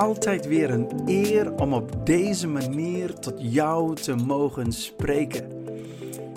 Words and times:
altijd 0.00 0.46
weer 0.46 0.70
een 0.70 1.02
eer 1.06 1.54
om 1.54 1.72
op 1.72 2.06
deze 2.06 2.48
manier 2.48 3.14
tot 3.14 3.34
jou 3.38 3.94
te 3.94 4.14
mogen 4.14 4.72
spreken. 4.72 5.48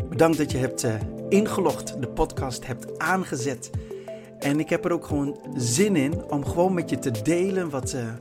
Bedankt 0.09 0.37
dat 0.37 0.51
je 0.51 0.57
hebt 0.57 0.83
uh, 0.83 0.95
ingelogd, 1.29 2.01
de 2.01 2.07
podcast 2.07 2.65
hebt 2.65 2.99
aangezet. 2.99 3.69
En 4.39 4.59
ik 4.59 4.69
heb 4.69 4.85
er 4.85 4.91
ook 4.91 5.05
gewoon 5.05 5.39
zin 5.55 5.95
in 5.95 6.23
om 6.23 6.45
gewoon 6.45 6.73
met 6.73 6.89
je 6.89 6.99
te 6.99 7.11
delen 7.21 7.69
wat, 7.69 7.93
uh, 7.93 8.13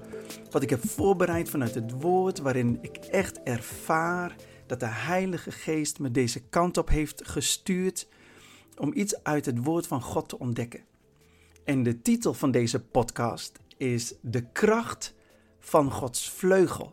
wat 0.51 0.63
ik 0.63 0.71
heb 0.71 0.89
voorbereid 0.89 1.51
vanuit 1.51 1.75
het 1.75 1.93
woord, 2.01 2.39
waarin 2.39 2.79
ik 2.81 2.97
echt 2.97 3.43
ervaar 3.43 4.37
dat 4.67 4.81
de 4.81 4.89
Heilige 4.89 5.51
Geest 5.51 5.99
me 5.99 6.11
deze 6.11 6.41
kant 6.41 6.77
op 6.79 6.89
heeft 6.89 7.29
gestuurd 7.29 8.09
om 8.79 8.93
iets 8.95 9.23
uit 9.23 9.47
het 9.47 9.65
woord 9.65 9.87
van 9.87 10.03
God 10.03 10.29
te 10.29 10.39
ontdekken. 10.39 10.81
En 11.65 11.83
de 11.83 12.03
titel 12.03 12.35
van 12.35 12.51
deze 12.51 12.85
podcast 12.85 13.59
is 13.77 14.15
De 14.21 14.45
kracht 14.53 15.15
van 15.65 15.91
Gods 15.91 16.31
vleugel. 16.31 16.93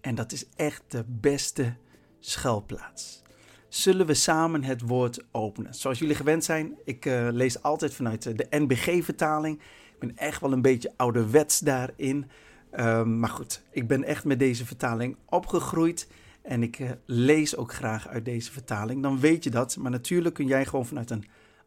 En 0.00 0.14
dat 0.14 0.32
is 0.32 0.46
echt 0.56 0.82
de 0.88 1.04
beste 1.06 1.74
schuilplaats. 2.18 3.22
Zullen 3.68 4.06
we 4.06 4.14
samen 4.14 4.64
het 4.64 4.80
woord 4.80 5.24
openen? 5.30 5.74
Zoals 5.74 5.98
jullie 5.98 6.14
gewend 6.14 6.44
zijn, 6.44 6.78
ik 6.84 7.04
uh, 7.04 7.28
lees 7.32 7.62
altijd 7.62 7.94
vanuit 7.94 8.22
de 8.22 8.46
NBG-vertaling. 8.50 9.58
Ik 9.92 9.98
ben 9.98 10.16
echt 10.16 10.40
wel 10.40 10.52
een 10.52 10.62
beetje 10.62 10.92
ouderwets 10.96 11.58
daarin. 11.58 12.30
Uh, 12.72 13.02
maar 13.02 13.28
goed, 13.28 13.62
ik 13.70 13.88
ben 13.88 14.04
echt 14.04 14.24
met 14.24 14.38
deze 14.38 14.66
vertaling 14.66 15.16
opgegroeid. 15.24 16.08
En 16.42 16.62
ik 16.62 16.78
uh, 16.78 16.90
lees 17.06 17.56
ook 17.56 17.72
graag 17.72 18.08
uit 18.08 18.24
deze 18.24 18.52
vertaling. 18.52 19.02
Dan 19.02 19.20
weet 19.20 19.44
je 19.44 19.50
dat. 19.50 19.76
Maar 19.76 19.90
natuurlijk 19.90 20.34
kun 20.34 20.46
jij 20.46 20.66
gewoon 20.66 20.86
vanuit 20.86 21.10
een 21.10 21.24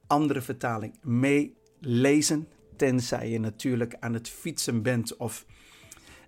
andere 0.08 0.42
vertaling 0.42 1.00
meelezen. 1.02 2.48
Tenzij 2.76 3.30
je 3.30 3.40
natuurlijk 3.40 3.96
aan 4.00 4.14
het 4.14 4.30
fietsen 4.30 4.82
bent 4.82 5.18
of 5.18 5.46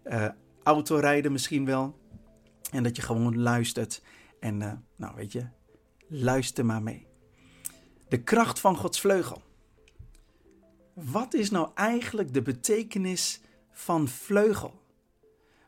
uh, 0.05 0.27
autorijden 0.63 1.31
misschien 1.31 1.66
wel. 1.66 1.99
En 2.71 2.83
dat 2.83 2.95
je 2.95 3.02
gewoon 3.02 3.41
luistert. 3.41 4.03
En 4.39 4.61
uh, 4.61 4.71
nou 4.95 5.16
weet 5.16 5.31
je, 5.31 5.47
luister 6.07 6.66
maar 6.66 6.83
mee. 6.83 7.07
De 8.07 8.23
kracht 8.23 8.59
van 8.59 8.77
Gods 8.77 8.99
vleugel. 8.99 9.41
Wat 10.94 11.33
is 11.33 11.49
nou 11.49 11.69
eigenlijk 11.73 12.33
de 12.33 12.41
betekenis 12.41 13.41
van 13.72 14.07
vleugel? 14.07 14.79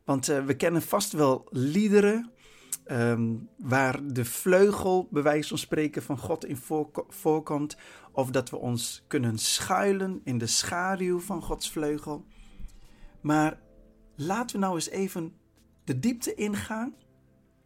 Want 0.04 0.30
uh, 0.30 0.45
we 0.45 0.56
kennen 0.56 0.81
vast 0.81 1.11
wel 1.11 1.48
liederen 1.50 2.31
um, 2.86 3.50
waar 3.58 4.14
de 4.14 4.26
vleugel, 4.26 5.08
bij 5.11 5.23
wijze 5.23 5.50
van 5.50 5.58
spreken, 5.58 6.04
van 6.04 6.17
God 6.17 6.45
in 6.45 6.58
voorkomt. 7.08 7.78
Of 8.11 8.31
dat 8.31 8.50
we 8.50 8.58
ons 8.58 9.04
kunnen 9.08 9.38
schuilen 9.38 10.22
in 10.23 10.38
de 10.38 10.48
schaduw 10.48 11.20
van 11.20 11.42
Gods 11.42 11.72
vleugel. 11.72 12.26
Maar 13.22 13.59
laten 14.16 14.56
we 14.56 14.61
nou 14.61 14.75
eens 14.75 14.89
even 14.89 15.33
de 15.83 16.00
diepte 16.00 16.33
ingaan 16.33 16.95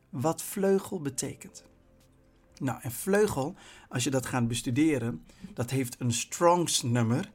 wat 0.09 0.41
vleugel 0.41 1.01
betekent. 1.01 1.65
Nou, 2.59 2.79
en 2.81 2.91
vleugel, 2.91 3.55
als 3.89 4.03
je 4.03 4.09
dat 4.09 4.25
gaat 4.25 4.47
bestuderen, 4.47 5.25
dat 5.53 5.69
heeft 5.69 5.99
een 5.99 6.13
Strongs 6.13 6.81
nummer 6.81 7.31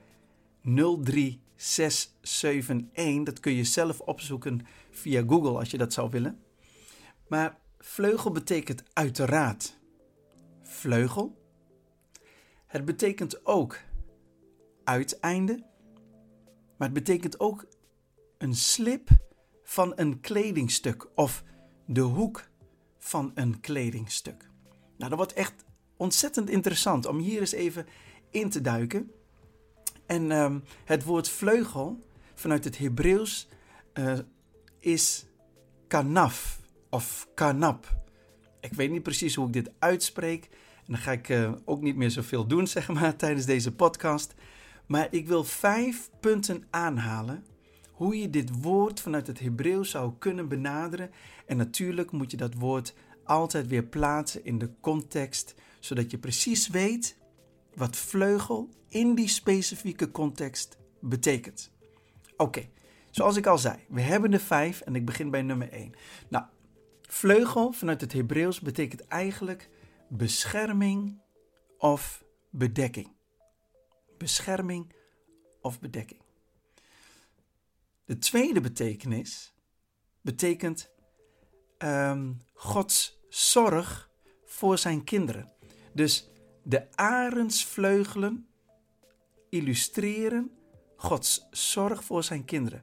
03671. 0.62 3.24
Dat 3.24 3.40
kun 3.40 3.52
je 3.52 3.64
zelf 3.64 4.00
opzoeken 4.00 4.66
via 4.90 5.22
Google 5.26 5.58
als 5.58 5.70
je 5.70 5.78
dat 5.78 5.92
zou 5.92 6.10
willen. 6.10 6.42
Maar 7.28 7.58
vleugel 7.78 8.30
betekent 8.30 8.82
uiteraard 8.92 9.80
vleugel. 10.62 11.40
Het 12.66 12.84
betekent 12.84 13.46
ook 13.46 13.78
uiteinde. 14.84 15.64
Maar 16.76 16.88
het 16.88 16.92
betekent 16.92 17.40
ook 17.40 17.66
een 18.42 18.54
slip 18.54 19.08
van 19.62 19.92
een 19.96 20.20
kledingstuk 20.20 21.06
of 21.14 21.44
de 21.86 22.00
hoek 22.00 22.48
van 22.98 23.30
een 23.34 23.60
kledingstuk. 23.60 24.50
Nou, 24.96 25.10
dat 25.10 25.18
wordt 25.18 25.32
echt 25.32 25.64
ontzettend 25.96 26.50
interessant 26.50 27.06
om 27.06 27.18
hier 27.18 27.40
eens 27.40 27.52
even 27.52 27.86
in 28.30 28.50
te 28.50 28.60
duiken. 28.60 29.10
En 30.06 30.30
um, 30.30 30.62
het 30.84 31.04
woord 31.04 31.28
vleugel 31.28 31.98
vanuit 32.34 32.64
het 32.64 32.78
Hebreeuws 32.78 33.48
uh, 33.94 34.18
is 34.78 35.26
kanaf 35.86 36.60
of 36.90 37.28
kanap. 37.34 38.02
Ik 38.60 38.74
weet 38.74 38.90
niet 38.90 39.02
precies 39.02 39.34
hoe 39.34 39.46
ik 39.46 39.52
dit 39.52 39.70
uitspreek. 39.78 40.44
En 40.76 40.92
dan 40.92 40.98
ga 40.98 41.12
ik 41.12 41.28
uh, 41.28 41.52
ook 41.64 41.80
niet 41.80 41.96
meer 41.96 42.10
zoveel 42.10 42.46
doen, 42.46 42.66
zeg 42.76 42.88
maar, 42.88 43.16
tijdens 43.16 43.46
deze 43.46 43.74
podcast. 43.74 44.34
Maar 44.86 45.08
ik 45.10 45.26
wil 45.26 45.44
vijf 45.44 46.10
punten 46.20 46.64
aanhalen 46.70 47.44
hoe 48.02 48.18
je 48.18 48.30
dit 48.30 48.62
woord 48.62 49.00
vanuit 49.00 49.26
het 49.26 49.40
Hebreeuws 49.40 49.90
zou 49.90 50.12
kunnen 50.18 50.48
benaderen. 50.48 51.10
En 51.46 51.56
natuurlijk 51.56 52.10
moet 52.10 52.30
je 52.30 52.36
dat 52.36 52.54
woord 52.54 52.94
altijd 53.24 53.66
weer 53.66 53.84
plaatsen 53.84 54.44
in 54.44 54.58
de 54.58 54.70
context, 54.80 55.54
zodat 55.80 56.10
je 56.10 56.18
precies 56.18 56.68
weet 56.68 57.16
wat 57.74 57.96
vleugel 57.96 58.68
in 58.88 59.14
die 59.14 59.28
specifieke 59.28 60.10
context 60.10 60.78
betekent. 61.00 61.70
Oké, 62.36 62.68
zoals 63.10 63.36
ik 63.36 63.46
al 63.46 63.58
zei, 63.58 63.76
we 63.88 64.00
hebben 64.00 64.30
de 64.30 64.40
vijf 64.40 64.80
en 64.80 64.94
ik 64.94 65.04
begin 65.04 65.30
bij 65.30 65.42
nummer 65.42 65.72
1. 65.72 65.92
Nou, 66.28 66.44
vleugel 67.02 67.72
vanuit 67.72 68.00
het 68.00 68.12
Hebreeuws 68.12 68.60
betekent 68.60 69.06
eigenlijk 69.06 69.70
bescherming 70.08 71.20
of 71.78 72.24
bedekking. 72.50 73.12
Bescherming 74.18 74.94
of 75.60 75.80
bedekking. 75.80 76.21
De 78.04 78.18
tweede 78.18 78.60
betekenis 78.60 79.54
betekent 80.20 80.90
um, 81.78 82.38
Gods 82.52 83.20
zorg 83.28 84.10
voor 84.44 84.78
zijn 84.78 85.04
kinderen. 85.04 85.52
Dus 85.94 86.30
de 86.62 86.96
arendsvleugelen 86.96 88.46
illustreren 89.50 90.50
Gods 90.96 91.46
zorg 91.50 92.04
voor 92.04 92.24
zijn 92.24 92.44
kinderen. 92.44 92.82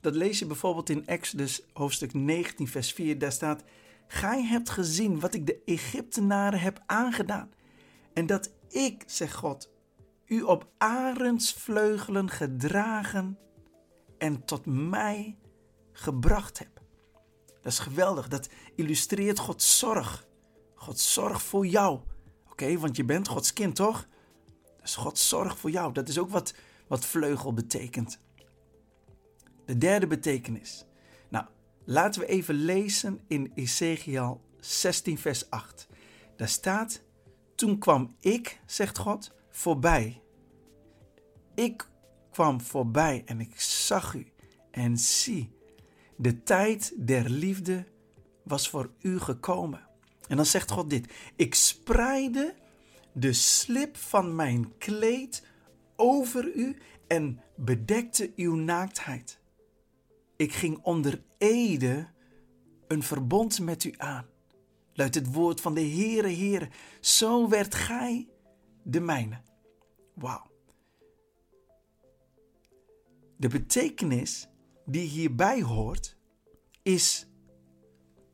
Dat 0.00 0.14
lees 0.14 0.38
je 0.38 0.46
bijvoorbeeld 0.46 0.90
in 0.90 1.06
Exodus 1.06 1.62
hoofdstuk 1.72 2.14
19, 2.14 2.68
vers 2.68 2.92
4. 2.92 3.18
Daar 3.18 3.32
staat: 3.32 3.64
Gij 4.06 4.42
hebt 4.42 4.70
gezien 4.70 5.20
wat 5.20 5.34
ik 5.34 5.46
de 5.46 5.62
Egyptenaren 5.64 6.60
heb 6.60 6.82
aangedaan. 6.86 7.50
En 8.12 8.26
dat 8.26 8.52
ik, 8.68 9.02
zegt 9.06 9.34
God, 9.34 9.70
u 10.26 10.42
op 10.42 10.68
arendsvleugelen 10.78 12.30
gedragen 12.30 13.38
en 14.18 14.44
tot 14.44 14.66
mij 14.66 15.38
gebracht 15.92 16.58
heb. 16.58 16.80
Dat 17.62 17.72
is 17.72 17.78
geweldig. 17.78 18.28
Dat 18.28 18.48
illustreert 18.74 19.38
Gods 19.38 19.78
zorg. 19.78 20.26
Gods 20.74 21.12
zorg 21.12 21.42
voor 21.42 21.66
jou. 21.66 22.00
Oké, 22.50 22.78
want 22.78 22.96
je 22.96 23.04
bent 23.04 23.28
Gods 23.28 23.52
kind, 23.52 23.76
toch? 23.76 24.08
Is 24.82 24.94
Gods 24.94 25.28
zorg 25.28 25.58
voor 25.58 25.70
jou. 25.70 25.92
Dat 25.92 26.08
is 26.08 26.18
ook 26.18 26.30
wat, 26.30 26.54
wat 26.88 27.04
vleugel 27.04 27.52
betekent. 27.52 28.18
De 29.64 29.78
derde 29.78 30.06
betekenis. 30.06 30.84
Nou, 31.28 31.46
laten 31.84 32.20
we 32.20 32.26
even 32.26 32.54
lezen 32.54 33.20
in 33.28 33.52
Ezekiel 33.54 34.40
16, 34.60 35.18
vers 35.18 35.50
8. 35.50 35.88
Daar 36.36 36.48
staat: 36.48 37.02
Toen 37.54 37.78
kwam 37.78 38.16
ik, 38.20 38.60
zegt 38.66 38.98
God, 38.98 39.32
voorbij. 39.50 40.22
Ik 41.54 41.88
kwam 42.36 42.60
voorbij 42.60 43.22
en 43.26 43.40
ik 43.40 43.60
zag 43.60 44.14
u. 44.14 44.26
En 44.70 44.98
zie, 44.98 45.50
de 46.16 46.42
tijd 46.42 46.92
der 46.96 47.30
liefde 47.30 47.86
was 48.42 48.68
voor 48.68 48.90
u 49.00 49.18
gekomen. 49.18 49.88
En 50.28 50.36
dan 50.36 50.46
zegt 50.46 50.70
God 50.70 50.90
dit: 50.90 51.12
Ik 51.36 51.54
spreide 51.54 52.54
de 53.12 53.32
slip 53.32 53.96
van 53.96 54.34
mijn 54.34 54.78
kleed 54.78 55.46
over 55.96 56.54
u 56.54 56.76
en 57.06 57.40
bedekte 57.54 58.32
uw 58.36 58.54
naaktheid. 58.54 59.40
Ik 60.36 60.52
ging 60.52 60.78
onder 60.82 61.22
ede 61.38 62.08
een 62.88 63.02
verbond 63.02 63.60
met 63.60 63.84
u 63.84 63.94
aan. 63.96 64.26
Luidt 64.92 65.14
het 65.14 65.32
woord 65.32 65.60
van 65.60 65.74
de 65.74 65.80
Heere, 65.88 66.36
Heere. 66.36 66.68
Zo 67.00 67.48
werd 67.48 67.74
gij 67.74 68.28
de 68.82 69.00
mijne. 69.00 69.40
Wauw. 70.14 70.55
De 73.36 73.48
betekenis 73.48 74.48
die 74.84 75.08
hierbij 75.08 75.62
hoort 75.62 76.16
is 76.82 77.26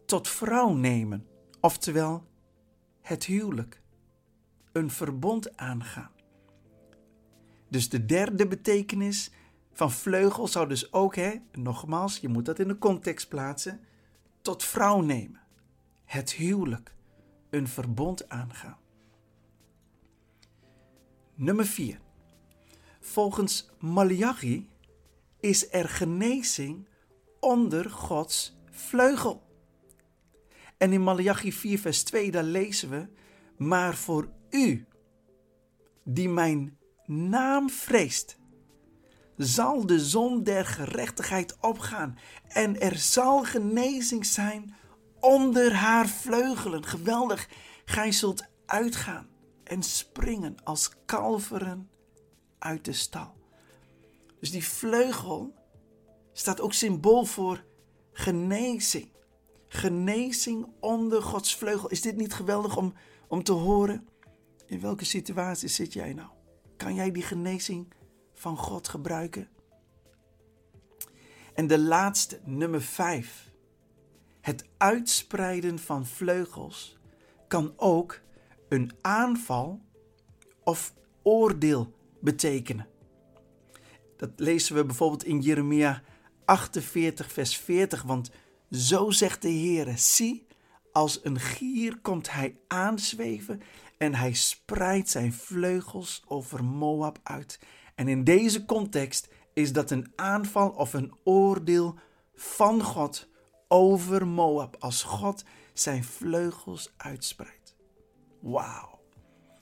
tot 0.07 0.29
vrouw 0.29 0.73
nemen, 0.73 1.27
oftewel 1.61 2.27
het 3.01 3.25
huwelijk, 3.25 3.83
een 4.73 4.91
verbond 4.91 5.57
aangaan. 5.57 6.11
Dus 7.69 7.89
de 7.89 8.05
derde 8.05 8.47
betekenis 8.49 9.31
van 9.73 9.93
vleugel 9.93 10.49
zou 10.49 10.69
dus 10.69 10.93
ook, 10.93 11.17
hè, 11.17 11.35
nogmaals, 11.53 12.19
je 12.19 12.29
moet 12.29 12.45
dat 12.45 12.59
in 12.59 12.69
de 12.69 12.79
context 12.79 13.29
plaatsen, 13.29 13.81
tot 14.43 14.65
vrouw 14.65 15.01
nemen, 15.01 15.41
het 16.05 16.33
huwelijk, 16.33 16.95
een 17.51 17.69
verbond 17.69 18.29
aangaan. 18.29 18.79
Nummer 21.35 21.67
4. 21.67 22.01
Volgens 23.01 23.71
Malachi 23.79 24.71
is 25.43 25.73
er 25.73 25.89
genezing 25.89 26.89
onder 27.41 27.91
Gods 27.91 28.57
vleugel. 28.71 29.43
En 30.77 30.93
in 30.93 31.03
Malachi 31.03 31.53
4, 31.53 31.79
vers 31.79 32.03
2, 32.03 32.31
daar 32.31 32.43
lezen 32.43 32.91
we: 32.91 33.09
Maar 33.57 33.95
voor 33.95 34.29
u, 34.51 34.87
die 36.05 36.29
mijn 36.29 36.79
naam 37.07 37.71
vreest, 37.71 38.39
zal 39.37 39.87
de 39.87 40.01
zon 40.01 40.43
der 40.43 40.67
gerechtigheid 40.67 41.57
opgaan 41.61 42.19
en 42.49 42.81
er 42.81 42.97
zal 42.97 43.45
genezing 43.45 44.27
zijn 44.27 44.75
onder 45.21 45.75
haar 45.75 46.09
vleugelen. 46.09 46.85
Geweldig, 46.85 47.49
gij 47.85 48.13
zult 48.13 48.49
uitgaan 48.67 49.29
en 49.65 49.83
springen 49.83 50.65
als 50.65 50.91
kalveren 51.07 51.91
uit 52.59 52.85
de 52.85 52.93
stal. 52.93 53.42
Dus 54.43 54.51
die 54.51 54.65
vleugel 54.65 55.55
staat 56.33 56.61
ook 56.61 56.73
symbool 56.73 57.25
voor 57.25 57.65
genezing. 58.13 59.13
Genezing 59.69 60.67
onder 60.81 61.23
Gods 61.23 61.57
vleugel. 61.57 61.89
Is 61.89 62.01
dit 62.01 62.17
niet 62.17 62.35
geweldig 62.35 62.77
om, 62.77 62.95
om 63.29 63.43
te 63.43 63.53
horen? 63.53 64.09
In 64.67 64.81
welke 64.81 65.05
situatie 65.05 65.69
zit 65.69 65.93
jij 65.93 66.13
nou? 66.13 66.29
Kan 66.77 66.95
jij 66.95 67.11
die 67.11 67.23
genezing 67.23 67.93
van 68.35 68.57
God 68.57 68.89
gebruiken? 68.89 69.49
En 71.55 71.67
de 71.67 71.79
laatste, 71.79 72.41
nummer 72.45 72.83
vijf. 72.83 73.51
Het 74.41 74.69
uitspreiden 74.77 75.79
van 75.79 76.07
vleugels 76.07 76.99
kan 77.49 77.73
ook 77.77 78.21
een 78.69 78.93
aanval 79.01 79.81
of 80.65 80.95
oordeel 81.23 81.93
betekenen. 82.21 82.91
Dat 84.23 84.31
lezen 84.37 84.75
we 84.75 84.85
bijvoorbeeld 84.85 85.25
in 85.25 85.41
Jeremia 85.41 86.03
48, 86.45 87.33
vers 87.33 87.57
40. 87.57 88.03
Want 88.03 88.31
zo 88.71 89.11
zegt 89.11 89.43
de 89.43 89.49
Heer: 89.49 89.93
Zie, 89.97 90.47
als 90.93 91.25
een 91.25 91.41
gier 91.41 91.99
komt 92.01 92.33
hij 92.33 92.57
aanzweven 92.69 93.63
en 93.99 94.15
hij 94.15 94.33
spreidt 94.33 95.09
zijn 95.09 95.33
vleugels 95.33 96.23
over 96.27 96.65
Moab 96.65 97.19
uit. 97.23 97.61
En 97.95 98.09
in 98.09 98.25
deze 98.25 98.65
context 98.65 99.29
is 99.55 99.73
dat 99.73 99.91
een 99.91 100.13
aanval 100.17 100.69
of 100.69 100.93
een 100.93 101.13
oordeel 101.25 101.99
van 102.35 102.83
God 102.83 103.29
over 103.69 104.27
Moab 104.27 104.77
als 104.79 105.03
God 105.03 105.45
zijn 105.73 106.05
vleugels 106.05 106.93
uitspreidt. 106.97 107.77
Wauw. 108.41 109.01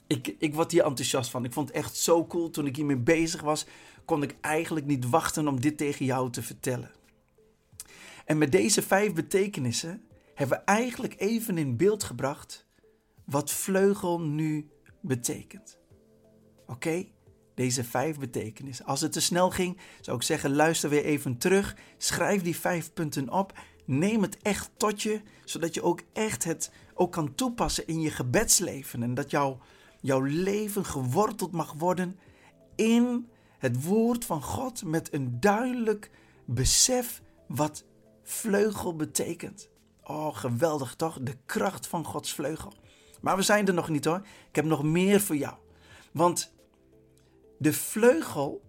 Ik, 0.07 0.35
ik 0.39 0.55
word 0.55 0.73
hier 0.73 0.85
enthousiast 0.85 1.31
van. 1.31 1.45
Ik 1.45 1.53
vond 1.53 1.69
het 1.69 1.77
echt 1.77 1.97
zo 1.97 2.27
cool. 2.27 2.51
Toen 2.51 2.67
ik 2.67 2.77
hiermee 2.77 2.97
bezig 2.97 3.41
was, 3.41 3.67
kon 4.11 4.23
ik 4.23 4.37
eigenlijk 4.41 4.87
niet 4.87 5.09
wachten 5.09 5.49
om 5.49 5.61
dit 5.61 5.77
tegen 5.77 6.05
jou 6.05 6.31
te 6.31 6.43
vertellen. 6.43 6.91
En 8.25 8.39
met 8.39 8.53
deze 8.53 8.83
vijf 8.83 9.13
betekenissen 9.13 10.03
hebben 10.35 10.59
we 10.59 10.65
eigenlijk 10.65 11.15
even 11.19 11.59
in 11.59 11.77
beeld 11.77 12.05
gebracht 12.05 12.67
wat 13.25 13.51
vleugel 13.51 14.21
nu 14.21 14.69
betekent. 15.01 15.79
Oké? 16.67 17.07
Deze 17.55 17.85
vijf 17.85 18.19
betekenissen. 18.19 18.85
Als 18.85 19.01
het 19.01 19.13
te 19.13 19.21
snel 19.21 19.51
ging, 19.51 19.79
zou 20.01 20.17
ik 20.17 20.23
zeggen: 20.23 20.55
luister 20.55 20.91
weer 20.91 21.05
even 21.05 21.39
terug. 21.39 21.77
Schrijf 21.97 22.43
die 22.43 22.57
vijf 22.57 22.93
punten 22.93 23.29
op. 23.29 23.59
Neem 23.85 24.23
het 24.23 24.39
echt 24.43 24.71
tot 24.77 25.03
je, 25.03 25.21
zodat 25.45 25.75
je 25.75 25.83
ook 25.83 26.01
echt 26.13 26.45
het 26.45 26.73
ook 26.95 27.13
kan 27.13 27.35
toepassen 27.35 27.87
in 27.87 28.01
je 28.01 28.11
gebedsleven. 28.11 29.03
En 29.03 29.15
dat 29.15 29.31
jouw, 29.31 29.59
jouw 30.01 30.21
leven 30.21 30.85
geworteld 30.85 31.53
mag 31.53 31.73
worden 31.73 32.19
in 32.77 33.29
het 33.61 33.85
woord 33.85 34.25
van 34.25 34.43
God 34.43 34.85
met 34.85 35.13
een 35.13 35.41
duidelijk 35.41 36.11
besef 36.45 37.23
wat 37.47 37.85
vleugel 38.23 38.97
betekent. 38.97 39.69
Oh, 40.05 40.37
geweldig 40.37 40.95
toch? 40.95 41.19
De 41.23 41.37
kracht 41.47 41.87
van 41.87 42.05
Gods 42.05 42.33
vleugel. 42.33 42.73
Maar 43.21 43.37
we 43.37 43.43
zijn 43.43 43.67
er 43.67 43.75
nog 43.75 43.89
niet 43.89 44.05
hoor. 44.05 44.27
Ik 44.49 44.57
heb 44.57 44.65
nog 44.65 44.83
meer 44.83 45.21
voor 45.21 45.37
jou. 45.37 45.55
Want 46.13 46.55
de 47.59 47.73
vleugel 47.73 48.63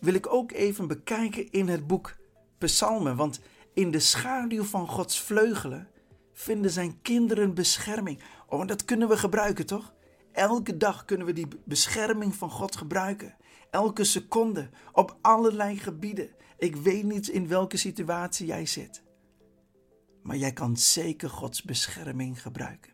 wil 0.00 0.14
ik 0.14 0.32
ook 0.32 0.52
even 0.52 0.86
bekijken 0.86 1.50
in 1.50 1.68
het 1.68 1.86
boek 1.86 2.16
Psalmen. 2.58 3.16
Want 3.16 3.40
in 3.74 3.90
de 3.90 4.00
schaduw 4.00 4.64
van 4.64 4.88
Gods 4.88 5.20
vleugelen 5.20 5.88
vinden 6.32 6.70
zijn 6.70 7.02
kinderen 7.02 7.54
bescherming. 7.54 8.22
Oh, 8.46 8.66
dat 8.66 8.84
kunnen 8.84 9.08
we 9.08 9.16
gebruiken 9.16 9.66
toch? 9.66 9.94
Elke 10.36 10.76
dag 10.76 11.04
kunnen 11.04 11.26
we 11.26 11.32
die 11.32 11.48
bescherming 11.64 12.34
van 12.34 12.50
God 12.50 12.76
gebruiken. 12.76 13.36
Elke 13.70 14.04
seconde, 14.04 14.70
op 14.92 15.18
allerlei 15.20 15.76
gebieden. 15.78 16.28
Ik 16.58 16.76
weet 16.76 17.04
niet 17.04 17.28
in 17.28 17.48
welke 17.48 17.76
situatie 17.76 18.46
jij 18.46 18.66
zit. 18.66 19.02
Maar 20.22 20.36
jij 20.36 20.52
kan 20.52 20.76
zeker 20.76 21.30
Gods 21.30 21.62
bescherming 21.62 22.42
gebruiken. 22.42 22.92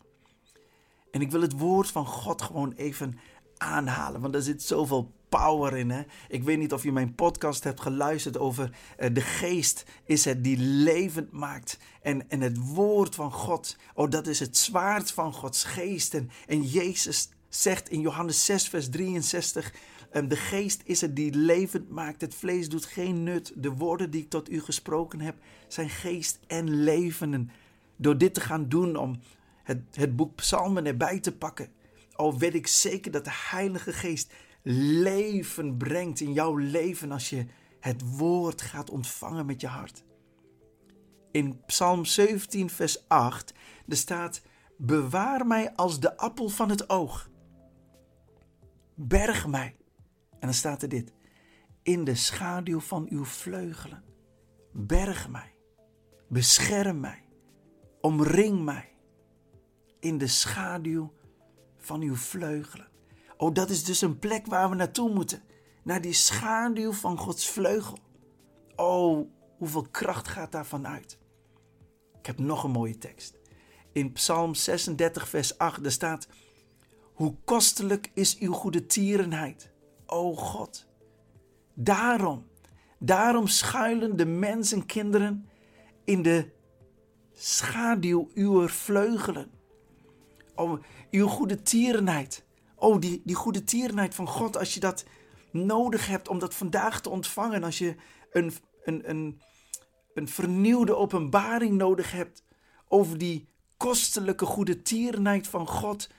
En 1.11 1.21
ik 1.21 1.31
wil 1.31 1.41
het 1.41 1.59
woord 1.59 1.91
van 1.91 2.07
God 2.07 2.43
gewoon 2.43 2.73
even 2.73 3.19
aanhalen, 3.57 4.21
want 4.21 4.35
er 4.35 4.43
zit 4.43 4.63
zoveel 4.63 5.13
power 5.39 5.77
in. 5.77 5.91
Hè? 5.91 6.03
Ik 6.29 6.43
weet 6.43 6.59
niet 6.59 6.73
of 6.73 6.83
je 6.83 6.93
mijn 6.93 7.15
podcast 7.15 7.65
hebt 7.65 7.81
geluisterd 7.81 8.39
over 8.39 8.71
uh, 8.99 9.09
de 9.13 9.21
geest 9.21 9.85
is 10.05 10.25
het 10.25 10.45
die 10.45 10.59
levend 10.59 11.33
maakt. 11.33 11.79
En, 12.03 12.31
en 12.31 12.41
het 12.41 12.59
woord 12.59 13.15
van 13.15 13.33
God, 13.33 13.77
oh 13.95 14.11
dat 14.11 14.27
is 14.27 14.41
het 14.41 14.57
zwaard 14.57 15.11
van 15.11 15.33
Gods 15.33 15.65
geest. 15.65 16.15
En, 16.15 16.31
en 16.47 16.63
Jezus 16.63 17.29
zegt 17.49 17.89
in 17.89 18.01
Johannes 18.01 18.45
6 18.45 18.69
vers 18.69 18.89
63, 18.91 19.75
um, 20.13 20.29
de 20.29 20.37
geest 20.37 20.81
is 20.85 21.01
het 21.01 21.17
die 21.17 21.35
levend 21.35 21.91
maakt. 21.91 22.21
Het 22.21 22.35
vlees 22.35 22.69
doet 22.69 22.85
geen 22.85 23.23
nut. 23.23 23.53
De 23.57 23.71
woorden 23.71 24.11
die 24.11 24.23
ik 24.23 24.31
tot 24.31 24.51
u 24.51 24.61
gesproken 24.61 25.21
heb 25.21 25.37
zijn 25.69 25.91
geest 25.91 26.39
en 26.47 26.83
leven. 26.85 27.35
En 27.35 27.51
door 27.97 28.19
dit 28.19 28.35
te 28.35 28.41
gaan 28.41 28.69
doen 28.69 28.97
om 28.97 29.21
het, 29.63 29.83
het 29.93 30.17
boek 30.17 30.35
Psalmen 30.35 30.87
erbij 30.87 31.21
te 31.21 31.37
pakken. 31.37 31.69
Al 32.13 32.39
weet 32.39 32.55
ik 32.55 32.67
zeker 32.67 33.11
dat 33.11 33.25
de 33.25 33.31
Heilige 33.51 33.93
Geest 33.93 34.33
leven 34.63 35.77
brengt 35.77 36.21
in 36.21 36.33
jouw 36.33 36.57
leven 36.57 37.13
als 37.13 37.31
je 37.31 37.47
het 37.81 38.17
woord 38.17 38.63
gaat 38.63 38.91
ontvangen 38.91 39.47
met 39.47 39.61
je 39.61 39.67
hart. 39.67 40.05
In 41.31 41.65
Psalm 41.67 42.05
17, 42.05 42.71
vers 42.71 43.09
8, 43.09 43.55
er 43.89 43.97
staat: 43.97 44.43
Bewaar 44.77 45.47
mij 45.47 45.75
als 45.75 46.01
de 46.01 46.17
appel 46.17 46.49
van 46.49 46.69
het 46.69 46.91
oog. 46.91 47.31
Berg 48.95 49.47
mij. 49.47 49.77
En 50.31 50.39
dan 50.41 50.55
staat 50.55 50.83
er 50.83 50.89
dit: 50.89 51.13
In 51.83 52.05
de 52.05 52.15
schaduw 52.15 52.81
van 52.81 53.07
uw 53.11 53.25
vleugelen. 53.25 54.05
Berg 54.73 55.29
mij. 55.29 55.55
Bescherm 56.29 57.01
mij. 57.01 57.25
Omring 58.01 58.65
mij. 58.65 58.89
In 60.01 60.19
de 60.19 60.27
schaduw 60.27 61.13
van 61.77 62.01
uw 62.01 62.17
vleugelen. 62.17 62.92
Oh, 63.43 63.55
dat 63.55 63.71
is 63.71 63.85
dus 63.85 64.01
een 64.01 64.19
plek 64.19 64.47
waar 64.47 64.71
we 64.71 64.75
naartoe 64.75 65.11
moeten. 65.11 65.43
Naar 65.83 66.01
die 66.01 66.13
schaduw 66.13 66.93
van 66.93 67.19
Gods 67.19 67.51
vleugel. 67.51 67.99
Oh, 68.77 69.29
hoeveel 69.59 69.87
kracht 69.91 70.29
gaat 70.29 70.53
daarvan 70.53 70.87
uit? 70.87 71.19
Ik 72.19 72.27
heb 72.27 72.39
nog 72.39 72.65
een 72.65 72.71
mooie 72.71 72.99
tekst. 72.99 73.39
In 73.93 74.13
Psalm 74.13 74.55
36, 74.55 75.29
vers 75.29 75.59
8, 75.59 75.83
daar 75.83 75.93
staat: 75.93 76.29
Hoe 77.15 77.35
kostelijk 77.45 78.11
is 78.15 78.39
uw 78.39 78.53
goede 78.53 78.87
tierenheid, 78.87 79.71
o 80.07 80.35
God. 80.35 80.87
Daarom, 81.75 82.47
daarom 82.99 83.47
schuilen 83.47 84.17
de 84.17 84.27
mensenkinderen 84.27 85.49
in 86.05 86.23
de 86.23 86.51
schaduw 87.33 88.31
uw 88.35 88.69
vleugelen. 88.69 89.51
Oh, 90.55 90.83
uw 91.11 91.27
goede 91.27 91.63
tierenheid. 91.63 92.45
Oh, 92.83 93.01
die, 93.01 93.23
die 93.25 93.35
goede 93.35 93.65
tierenheid 93.65 94.15
van 94.15 94.27
God, 94.27 94.57
als 94.57 94.75
je 94.75 94.81
dat 94.81 95.05
nodig 95.51 96.07
hebt 96.07 96.29
om 96.29 96.39
dat 96.39 96.55
vandaag 96.55 97.01
te 97.01 97.11
ontvangen, 97.11 97.65
als 97.65 97.79
je 97.79 97.95
een, 98.31 98.53
een, 98.85 99.11
een, 99.11 99.41
een 100.15 100.29
vernieuwde 100.29 100.97
openbaring 100.97 101.77
nodig 101.77 102.13
hebt 102.13 102.45
over 102.89 103.19
die 103.19 103.49
kostelijke 103.77 104.45
goede 104.45 104.83
tierenheid 104.83 105.47
van 105.47 105.69
God, 105.69 106.11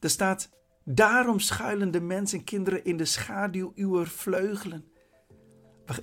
er 0.00 0.10
staat, 0.10 0.50
daarom 0.84 1.40
schuilen 1.40 1.90
de 1.90 2.00
mensen 2.00 2.38
en 2.38 2.44
kinderen 2.44 2.84
in 2.84 2.96
de 2.96 3.04
schaduw 3.04 3.72
uw 3.74 4.04
vleugelen. 4.04 4.84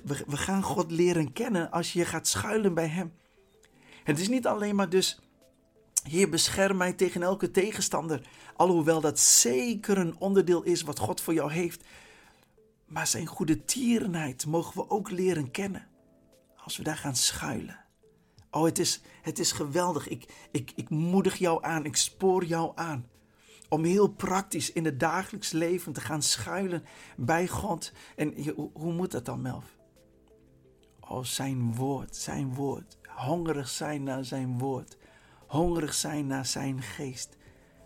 We 0.04 0.36
gaan 0.36 0.62
God 0.62 0.90
leren 0.90 1.32
kennen 1.32 1.70
als 1.70 1.92
je 1.92 2.04
gaat 2.04 2.28
schuilen 2.28 2.74
bij 2.74 2.88
Hem. 2.88 3.12
Het 4.04 4.18
is 4.18 4.28
niet 4.28 4.46
alleen 4.46 4.74
maar 4.74 4.88
dus 4.88 5.20
Heer, 6.08 6.28
bescherm 6.28 6.76
mij 6.76 6.92
tegen 6.92 7.22
elke 7.22 7.50
tegenstander. 7.50 8.28
Alhoewel 8.56 9.00
dat 9.00 9.18
zeker 9.18 9.98
een 9.98 10.16
onderdeel 10.18 10.62
is 10.62 10.82
wat 10.82 10.98
God 10.98 11.20
voor 11.20 11.34
jou 11.34 11.52
heeft. 11.52 11.84
Maar 12.86 13.06
zijn 13.06 13.26
goede 13.26 13.64
tierenheid 13.64 14.46
mogen 14.46 14.76
we 14.76 14.90
ook 14.90 15.10
leren 15.10 15.50
kennen. 15.50 15.86
Als 16.56 16.76
we 16.76 16.82
daar 16.82 16.96
gaan 16.96 17.16
schuilen. 17.16 17.78
Oh, 18.50 18.64
het 18.64 18.78
is, 18.78 19.00
het 19.22 19.38
is 19.38 19.52
geweldig. 19.52 20.08
Ik, 20.08 20.48
ik, 20.50 20.72
ik 20.74 20.88
moedig 20.88 21.36
jou 21.36 21.64
aan. 21.64 21.84
Ik 21.84 21.96
spoor 21.96 22.44
jou 22.44 22.72
aan. 22.74 23.08
Om 23.68 23.84
heel 23.84 24.08
praktisch 24.08 24.72
in 24.72 24.84
het 24.84 25.00
dagelijks 25.00 25.50
leven 25.50 25.92
te 25.92 26.00
gaan 26.00 26.22
schuilen 26.22 26.84
bij 27.16 27.48
God. 27.48 27.92
En 28.16 28.52
hoe, 28.54 28.70
hoe 28.72 28.92
moet 28.92 29.10
dat 29.10 29.24
dan, 29.24 29.42
Melf? 29.42 29.76
Oh, 31.00 31.24
zijn 31.24 31.74
woord, 31.74 32.16
zijn 32.16 32.54
woord. 32.54 32.98
Hongerig 33.08 33.68
zijn 33.68 34.02
naar 34.02 34.24
zijn 34.24 34.58
woord. 34.58 34.96
Hongerig 35.54 35.94
zijn 35.94 36.26
naar 36.26 36.46
zijn 36.46 36.82
geest. 36.82 37.36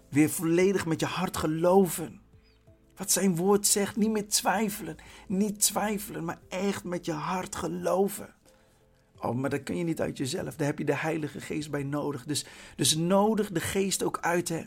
Weer 0.09 0.31
volledig 0.31 0.87
met 0.87 1.01
je 1.01 1.07
hart 1.07 1.37
geloven. 1.37 2.21
Wat 2.97 3.11
zijn 3.11 3.37
woord 3.37 3.67
zegt, 3.67 3.97
niet 3.97 4.11
meer 4.11 4.29
twijfelen. 4.29 4.97
Niet 5.27 5.61
twijfelen, 5.61 6.25
maar 6.25 6.41
echt 6.49 6.85
met 6.85 7.05
je 7.05 7.13
hart 7.13 7.57
geloven. 7.57 8.35
Oh, 9.21 9.35
maar 9.35 9.51
dat 9.51 9.63
kun 9.63 9.77
je 9.77 9.85
niet 9.85 10.01
uit 10.01 10.19
jezelf. 10.19 10.57
Daar 10.57 10.67
heb 10.67 10.79
je 10.79 10.85
de 10.85 10.97
Heilige 10.97 11.41
Geest 11.41 11.71
bij 11.71 11.83
nodig. 11.83 12.25
Dus, 12.25 12.47
dus 12.77 12.97
nodig 12.97 13.51
de 13.51 13.61
Geest 13.61 14.03
ook 14.03 14.19
uit, 14.21 14.49
hè. 14.49 14.63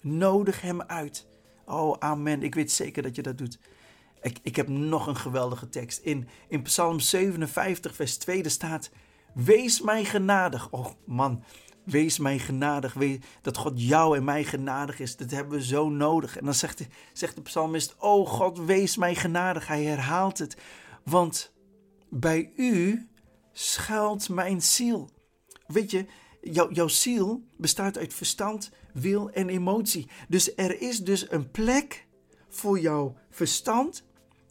Nodig 0.00 0.60
hem 0.60 0.82
uit. 0.82 1.26
Oh, 1.64 1.96
amen. 1.98 2.42
Ik 2.42 2.54
weet 2.54 2.72
zeker 2.72 3.02
dat 3.02 3.16
je 3.16 3.22
dat 3.22 3.38
doet. 3.38 3.58
Ik, 4.22 4.38
ik 4.42 4.56
heb 4.56 4.68
nog 4.68 5.06
een 5.06 5.16
geweldige 5.16 5.68
tekst. 5.68 5.98
In, 5.98 6.28
in 6.48 6.62
Psalm 6.62 7.00
57, 7.00 7.94
vers 7.94 8.16
2 8.16 8.48
staat... 8.48 8.90
Wees 9.34 9.80
mij 9.80 10.04
genadig. 10.04 10.70
Oh 10.70 10.86
man, 11.04 11.44
wees 11.90 12.18
mij 12.18 12.38
genadig. 12.38 12.94
Wees, 12.94 13.18
dat 13.42 13.56
God 13.56 13.72
jou 13.82 14.16
en 14.16 14.24
mij 14.24 14.44
genadig 14.44 15.00
is. 15.00 15.16
Dat 15.16 15.30
hebben 15.30 15.58
we 15.58 15.64
zo 15.64 15.88
nodig. 15.88 16.36
En 16.36 16.44
dan 16.44 16.54
zegt 16.54 16.86
zegt 17.12 17.34
de 17.34 17.42
psalmist... 17.42 17.94
Oh 17.98 18.28
God, 18.28 18.58
wees 18.58 18.96
mij 18.96 19.14
genadig. 19.14 19.66
Hij 19.66 19.84
herhaalt 19.84 20.38
het. 20.38 20.56
Want 21.04 21.52
bij 22.08 22.52
u 22.56 23.08
schuilt 23.52 24.28
mijn 24.28 24.62
ziel. 24.62 25.10
Weet 25.66 25.90
je, 25.90 26.06
jou, 26.40 26.72
jouw 26.72 26.88
ziel 26.88 27.42
bestaat 27.56 27.98
uit 27.98 28.14
verstand, 28.14 28.70
wil 28.92 29.30
en 29.30 29.48
emotie. 29.48 30.08
Dus 30.28 30.54
er 30.54 30.80
is 30.80 31.04
dus 31.04 31.30
een 31.30 31.50
plek 31.50 32.06
voor 32.48 32.78
jouw 32.78 33.16
verstand 33.30 34.04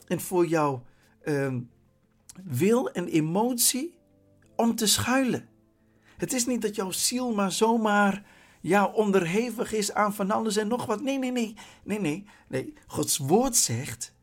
en 0.07 0.21
voor 0.21 0.47
jouw 0.47 0.83
uh, 1.23 1.55
wil 2.43 2.91
en 2.91 3.07
emotie 3.07 3.95
om 4.55 4.75
te 4.75 4.87
schuilen. 4.87 5.49
Het 6.17 6.33
is 6.33 6.45
niet 6.45 6.61
dat 6.61 6.75
jouw 6.75 6.91
ziel 6.91 7.33
maar 7.33 7.51
zomaar 7.51 8.25
ja, 8.61 8.85
onderhevig 8.85 9.73
is 9.73 9.93
aan 9.93 10.13
van 10.13 10.31
alles 10.31 10.57
en 10.57 10.67
nog 10.67 10.85
wat. 10.85 11.01
Nee, 11.01 11.17
nee, 11.17 11.31
nee. 11.31 11.55
Nee, 11.83 11.99
nee. 11.99 12.25
nee. 12.47 12.73
Gods 12.87 13.17
woord 13.17 13.55
zegt, 13.55 14.13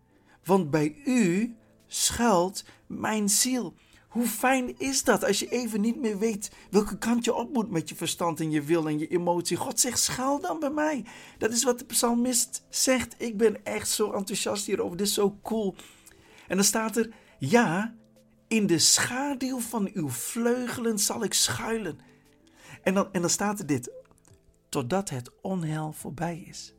want 0.45 0.71
bij 0.71 0.97
u 1.05 1.57
schuilt 1.87 2.65
mijn 2.87 3.29
ziel. 3.29 3.75
Hoe 4.09 4.27
fijn 4.27 4.79
is 4.79 5.05
dat 5.05 5.25
als 5.25 5.39
je 5.39 5.49
even 5.49 5.81
niet 5.81 6.01
meer 6.01 6.19
weet 6.19 6.51
welke 6.71 6.99
kant 6.99 7.25
je 7.25 7.35
op 7.35 7.53
moet 7.53 7.71
met 7.71 7.89
je 7.89 7.95
verstand 7.95 8.41
en 8.41 8.51
je 8.51 8.63
wil 8.63 8.89
en 8.89 8.99
je 8.99 9.09
emotie. 9.09 9.57
God 9.57 9.81
zegt, 9.81 9.99
schuil 9.99 10.41
dan 10.41 10.61
bij 10.61 10.71
mij. 10.71 11.05
Dat 11.39 11.53
is 11.53 11.65
wat 11.65 11.79
de 11.79 11.85
psalmist 11.85 12.65
zegt. 12.69 13.15
Ik 13.19 13.37
ben 13.37 13.65
echt 13.65 13.89
zo 13.89 14.13
enthousiast 14.13 14.67
hierover. 14.67 14.97
Dit 14.97 15.07
is 15.07 15.15
zo 15.15 15.39
cool. 15.43 15.75
En 16.49 16.57
dan 16.57 16.65
staat 16.65 16.97
er, 16.97 17.11
ja, 17.39 17.95
in 18.55 18.67
de 18.67 18.79
schaduw 18.79 19.61
van 19.61 19.91
uw 19.93 20.09
vleugelen 20.09 20.99
zal 20.99 21.25
ik 21.25 21.35
schuilen. 21.35 21.99
En 22.83 22.95
dan, 22.95 23.13
en 23.13 23.21
dan 23.21 23.31
staat 23.31 23.59
er 23.59 23.67
dit, 23.67 23.91
totdat 24.69 25.09
het 25.11 25.31
onheil 25.41 25.93
voorbij 25.93 26.45
is. 26.49 26.75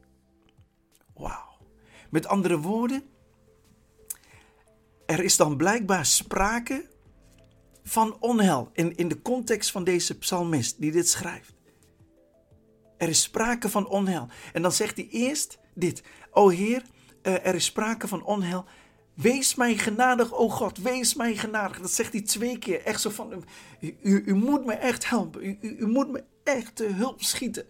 Wauw. 1.13 1.58
Met 2.10 2.27
andere 2.27 2.60
woorden, 2.60 3.03
er 5.05 5.24
is 5.24 5.38
dan 5.38 5.58
blijkbaar 5.58 6.05
sprake 6.05 6.89
van 7.84 8.17
onheil 8.20 8.70
in, 8.74 8.96
in 8.96 9.08
de 9.08 9.22
context 9.22 9.72
van 9.72 9.84
deze 9.84 10.17
psalmist 10.17 10.82
die 10.82 10.91
dit 10.91 11.10
schrijft. 11.10 11.53
Er 12.98 13.10
is 13.10 13.22
sprake 13.22 13.70
van 13.70 13.88
onheil. 13.88 14.27
En 14.53 14.62
dan 14.62 14.72
zegt 14.72 14.96
hij 14.96 15.08
eerst 15.10 15.60
dit: 15.74 16.03
O 16.32 16.50
Heer, 16.50 16.84
eh, 17.22 17.46
er 17.46 17.55
is 17.55 17.65
sprake 17.65 18.08
van 18.08 18.24
onheil. 18.24 18.65
Wees 19.16 19.56
mij 19.56 19.78
genadig, 19.78 20.34
o 20.34 20.50
God, 20.50 20.78
wees 20.78 21.14
mij 21.14 21.36
genadig. 21.36 21.80
Dat 21.80 21.92
zegt 21.92 22.12
hij 22.12 22.22
twee 22.22 22.58
keer. 22.58 22.84
Echt 22.84 23.02
zo 23.02 23.10
van: 23.10 23.44
U, 23.80 24.24
u, 24.26 24.34
moet 24.34 24.66
me 24.66 24.74
echt 24.74 25.10
helpen. 25.10 25.46
U, 25.46 25.58
u, 25.62 25.76
u 25.80 25.88
moet 25.88 26.12
me 26.12 26.24
echt 26.44 26.76
te 26.76 26.86
hulp 26.86 27.24
schieten. 27.24 27.66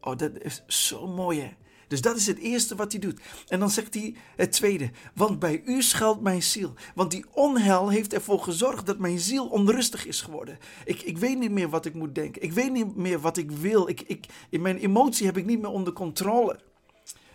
Oh, 0.00 0.16
dat 0.16 0.30
is 0.38 0.62
zo 0.66 1.06
mooi 1.06 1.40
hè. 1.40 1.50
Dus 1.88 2.00
dat 2.00 2.16
is 2.16 2.26
het 2.26 2.38
eerste 2.38 2.74
wat 2.74 2.92
hij 2.92 3.00
doet. 3.00 3.20
En 3.48 3.60
dan 3.60 3.70
zegt 3.70 3.94
hij 3.94 4.14
het 4.36 4.52
tweede. 4.52 4.90
Want 5.14 5.38
bij 5.38 5.62
u 5.64 5.82
schuilt 5.82 6.20
mijn 6.20 6.42
ziel. 6.42 6.74
Want 6.94 7.10
die 7.10 7.24
onheil 7.32 7.88
heeft 7.88 8.12
ervoor 8.12 8.40
gezorgd 8.40 8.86
dat 8.86 8.98
mijn 8.98 9.18
ziel 9.18 9.46
onrustig 9.46 10.06
is 10.06 10.20
geworden. 10.20 10.58
Ik, 10.84 11.02
ik 11.02 11.18
weet 11.18 11.38
niet 11.38 11.50
meer 11.50 11.68
wat 11.68 11.84
ik 11.84 11.94
moet 11.94 12.14
denken. 12.14 12.42
Ik 12.42 12.52
weet 12.52 12.72
niet 12.72 12.96
meer 12.96 13.20
wat 13.20 13.36
ik 13.36 13.50
wil. 13.50 13.88
Ik, 13.88 14.00
ik, 14.00 14.26
in 14.50 14.62
mijn 14.62 14.76
emotie 14.76 15.26
heb 15.26 15.36
ik 15.36 15.46
niet 15.46 15.60
meer 15.60 15.70
onder 15.70 15.92
controle. 15.92 16.60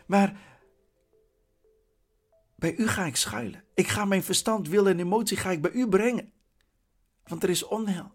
Maar 0.06 0.40
bij 2.58 2.76
u 2.76 2.88
ga 2.88 3.06
ik 3.06 3.16
schuilen. 3.16 3.64
Ik 3.74 3.88
ga 3.88 4.06
mijn 4.06 4.24
verstand, 4.24 4.68
wil 4.68 4.88
en 4.88 5.00
emotie 5.00 5.38
ga 5.38 5.52
ik 5.52 5.62
bij 5.62 5.72
u 5.72 5.88
brengen. 5.88 6.32
Want 7.24 7.44
er 7.44 7.50
is 7.50 7.64
onheil. 7.64 8.12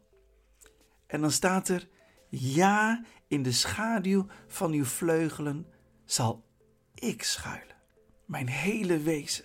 En 1.06 1.20
dan 1.20 1.30
staat 1.30 1.68
er, 1.68 1.88
ja, 2.28 3.04
in 3.28 3.42
de 3.42 3.52
schaduw 3.52 4.26
van 4.46 4.72
uw 4.72 4.84
vleugelen 4.84 5.66
zal 6.04 6.44
ik 6.94 7.22
schuilen. 7.22 7.76
Mijn 8.26 8.48
hele 8.48 8.98
wezen. 8.98 9.44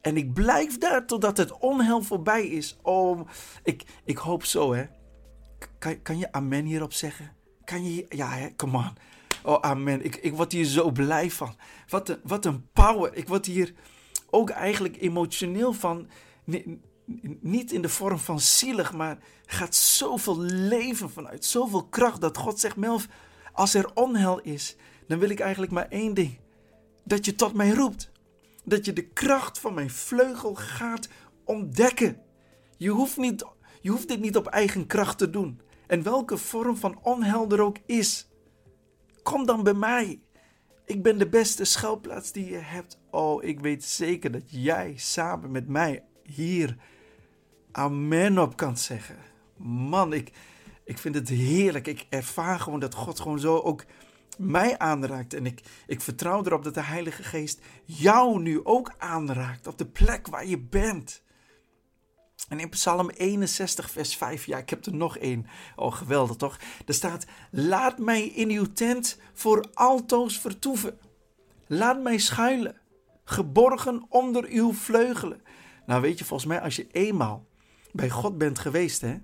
En 0.00 0.16
ik 0.16 0.32
blijf 0.32 0.78
daar 0.78 1.06
totdat 1.06 1.36
het 1.36 1.58
onheil 1.58 2.02
voorbij 2.02 2.46
is. 2.46 2.76
Oh, 2.82 3.28
ik, 3.62 3.84
ik 4.04 4.16
hoop 4.16 4.44
zo, 4.44 4.74
hè. 4.74 4.86
Kan, 5.78 6.02
kan 6.02 6.18
je 6.18 6.32
amen 6.32 6.64
hierop 6.64 6.92
zeggen? 6.92 7.32
Kan 7.64 7.94
je, 7.94 8.06
ja, 8.08 8.28
hè, 8.28 8.56
come 8.56 8.76
on. 8.76 8.96
Oh, 9.46 9.60
amen. 9.60 10.04
Ik, 10.04 10.16
ik 10.16 10.34
word 10.34 10.52
hier 10.52 10.64
zo 10.64 10.90
blij 10.90 11.30
van. 11.30 11.56
Wat 11.88 12.08
een, 12.08 12.18
wat 12.22 12.44
een 12.44 12.68
power. 12.72 13.14
Ik 13.14 13.28
word 13.28 13.46
hier 13.46 13.74
ook 14.30 14.50
eigenlijk 14.50 14.96
emotioneel 15.00 15.72
van. 15.72 16.08
Niet 17.40 17.72
in 17.72 17.82
de 17.82 17.88
vorm 17.88 18.18
van 18.18 18.40
zielig, 18.40 18.92
maar 18.92 19.18
gaat 19.46 19.74
zoveel 19.74 20.38
leven 20.40 21.10
vanuit. 21.10 21.44
Zoveel 21.44 21.86
kracht 21.86 22.20
dat 22.20 22.36
God 22.36 22.60
zegt, 22.60 22.76
Melf, 22.76 23.08
als 23.52 23.74
er 23.74 23.90
onheil 23.94 24.40
is, 24.40 24.76
dan 25.06 25.18
wil 25.18 25.30
ik 25.30 25.40
eigenlijk 25.40 25.72
maar 25.72 25.88
één 25.88 26.14
ding. 26.14 26.38
Dat 27.04 27.24
je 27.24 27.34
tot 27.34 27.54
mij 27.54 27.70
roept. 27.70 28.10
Dat 28.64 28.84
je 28.84 28.92
de 28.92 29.08
kracht 29.08 29.58
van 29.58 29.74
mijn 29.74 29.90
vleugel 29.90 30.54
gaat 30.54 31.08
ontdekken. 31.44 32.20
Je 32.76 32.90
hoeft, 32.90 33.16
niet, 33.16 33.44
je 33.80 33.90
hoeft 33.90 34.08
dit 34.08 34.20
niet 34.20 34.36
op 34.36 34.46
eigen 34.46 34.86
kracht 34.86 35.18
te 35.18 35.30
doen. 35.30 35.60
En 35.86 36.02
welke 36.02 36.36
vorm 36.36 36.76
van 36.76 36.98
onheil 37.02 37.50
er 37.50 37.60
ook 37.60 37.78
is. 37.86 38.25
Kom 39.26 39.46
dan 39.46 39.62
bij 39.62 39.74
mij. 39.74 40.20
Ik 40.84 41.02
ben 41.02 41.18
de 41.18 41.28
beste 41.28 41.64
schuilplaats 41.64 42.32
die 42.32 42.50
je 42.50 42.56
hebt. 42.56 42.98
Oh, 43.10 43.44
ik 43.44 43.60
weet 43.60 43.84
zeker 43.84 44.32
dat 44.32 44.42
jij 44.46 44.94
samen 44.96 45.50
met 45.50 45.68
mij 45.68 46.04
hier 46.22 46.76
amen 47.72 48.38
op 48.38 48.56
kan 48.56 48.76
zeggen. 48.76 49.16
Man, 49.56 50.12
ik, 50.12 50.32
ik 50.84 50.98
vind 50.98 51.14
het 51.14 51.28
heerlijk. 51.28 51.86
Ik 51.86 52.06
ervaar 52.08 52.60
gewoon 52.60 52.80
dat 52.80 52.94
God 52.94 53.20
gewoon 53.20 53.38
zo 53.38 53.58
ook 53.58 53.84
mij 54.38 54.78
aanraakt. 54.78 55.34
En 55.34 55.46
ik, 55.46 55.62
ik 55.86 56.00
vertrouw 56.00 56.44
erop 56.44 56.64
dat 56.64 56.74
de 56.74 56.82
Heilige 56.82 57.22
Geest 57.22 57.60
jou 57.84 58.40
nu 58.40 58.64
ook 58.64 58.94
aanraakt 58.98 59.66
op 59.66 59.78
de 59.78 59.86
plek 59.86 60.26
waar 60.26 60.46
je 60.46 60.58
bent. 60.58 61.22
En 62.48 62.60
in 62.60 62.68
Psalm 62.68 63.10
61, 63.10 63.90
vers 63.90 64.16
5, 64.16 64.46
ja, 64.46 64.58
ik 64.58 64.70
heb 64.70 64.86
er 64.86 64.94
nog 64.94 65.18
één. 65.18 65.46
Oh, 65.76 65.92
geweldig 65.92 66.36
toch? 66.36 66.58
Er 66.86 66.94
staat: 66.94 67.24
Laat 67.50 67.98
mij 67.98 68.26
in 68.26 68.50
uw 68.50 68.72
tent 68.72 69.18
voor 69.32 69.66
altoos 69.74 70.38
vertoeven. 70.38 70.98
Laat 71.66 72.02
mij 72.02 72.18
schuilen, 72.18 72.80
geborgen 73.24 74.06
onder 74.08 74.44
uw 74.44 74.72
vleugelen. 74.72 75.42
Nou, 75.86 76.00
weet 76.00 76.18
je, 76.18 76.24
volgens 76.24 76.48
mij, 76.48 76.60
als 76.60 76.76
je 76.76 76.86
eenmaal 76.90 77.46
bij 77.92 78.10
God 78.10 78.38
bent 78.38 78.58
geweest, 78.58 79.00
hè, 79.00 79.18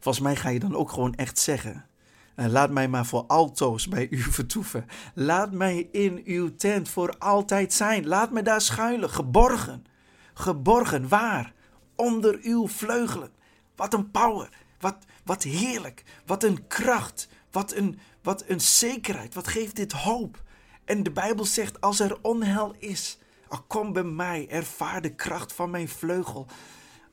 volgens 0.00 0.24
mij 0.24 0.36
ga 0.36 0.48
je 0.48 0.58
dan 0.58 0.76
ook 0.76 0.90
gewoon 0.90 1.14
echt 1.14 1.38
zeggen: 1.38 1.86
Laat 2.34 2.70
mij 2.70 2.88
maar 2.88 3.06
voor 3.06 3.24
altoos 3.26 3.88
bij 3.88 4.06
u 4.10 4.18
vertoeven. 4.38 4.86
Laat 5.14 5.52
mij 5.52 5.88
in 5.92 6.22
uw 6.24 6.56
tent 6.56 6.88
voor 6.88 7.14
altijd 7.18 7.72
zijn. 7.72 8.06
Laat 8.06 8.30
mij 8.30 8.42
daar 8.42 8.60
schuilen, 8.60 9.10
geborgen. 9.10 9.84
Geborgen, 10.34 11.08
waar? 11.08 11.52
Onder 11.96 12.38
uw 12.42 12.68
vleugelen. 12.68 13.30
Wat 13.76 13.94
een 13.94 14.10
power. 14.10 14.48
Wat, 14.80 14.96
wat 15.24 15.42
heerlijk. 15.42 16.04
Wat 16.26 16.44
een 16.44 16.66
kracht. 16.66 17.28
Wat 17.50 17.74
een, 17.74 17.98
wat 18.22 18.44
een 18.46 18.60
zekerheid. 18.60 19.34
Wat 19.34 19.48
geeft 19.48 19.76
dit 19.76 19.92
hoop? 19.92 20.42
En 20.84 21.02
de 21.02 21.10
Bijbel 21.10 21.44
zegt: 21.44 21.80
als 21.80 22.00
er 22.00 22.18
onheil 22.22 22.74
is, 22.78 23.18
kom 23.66 23.92
bij 23.92 24.04
mij. 24.04 24.48
Ervaar 24.48 25.00
de 25.00 25.14
kracht 25.14 25.52
van 25.52 25.70
mijn 25.70 25.88
vleugel. 25.88 26.46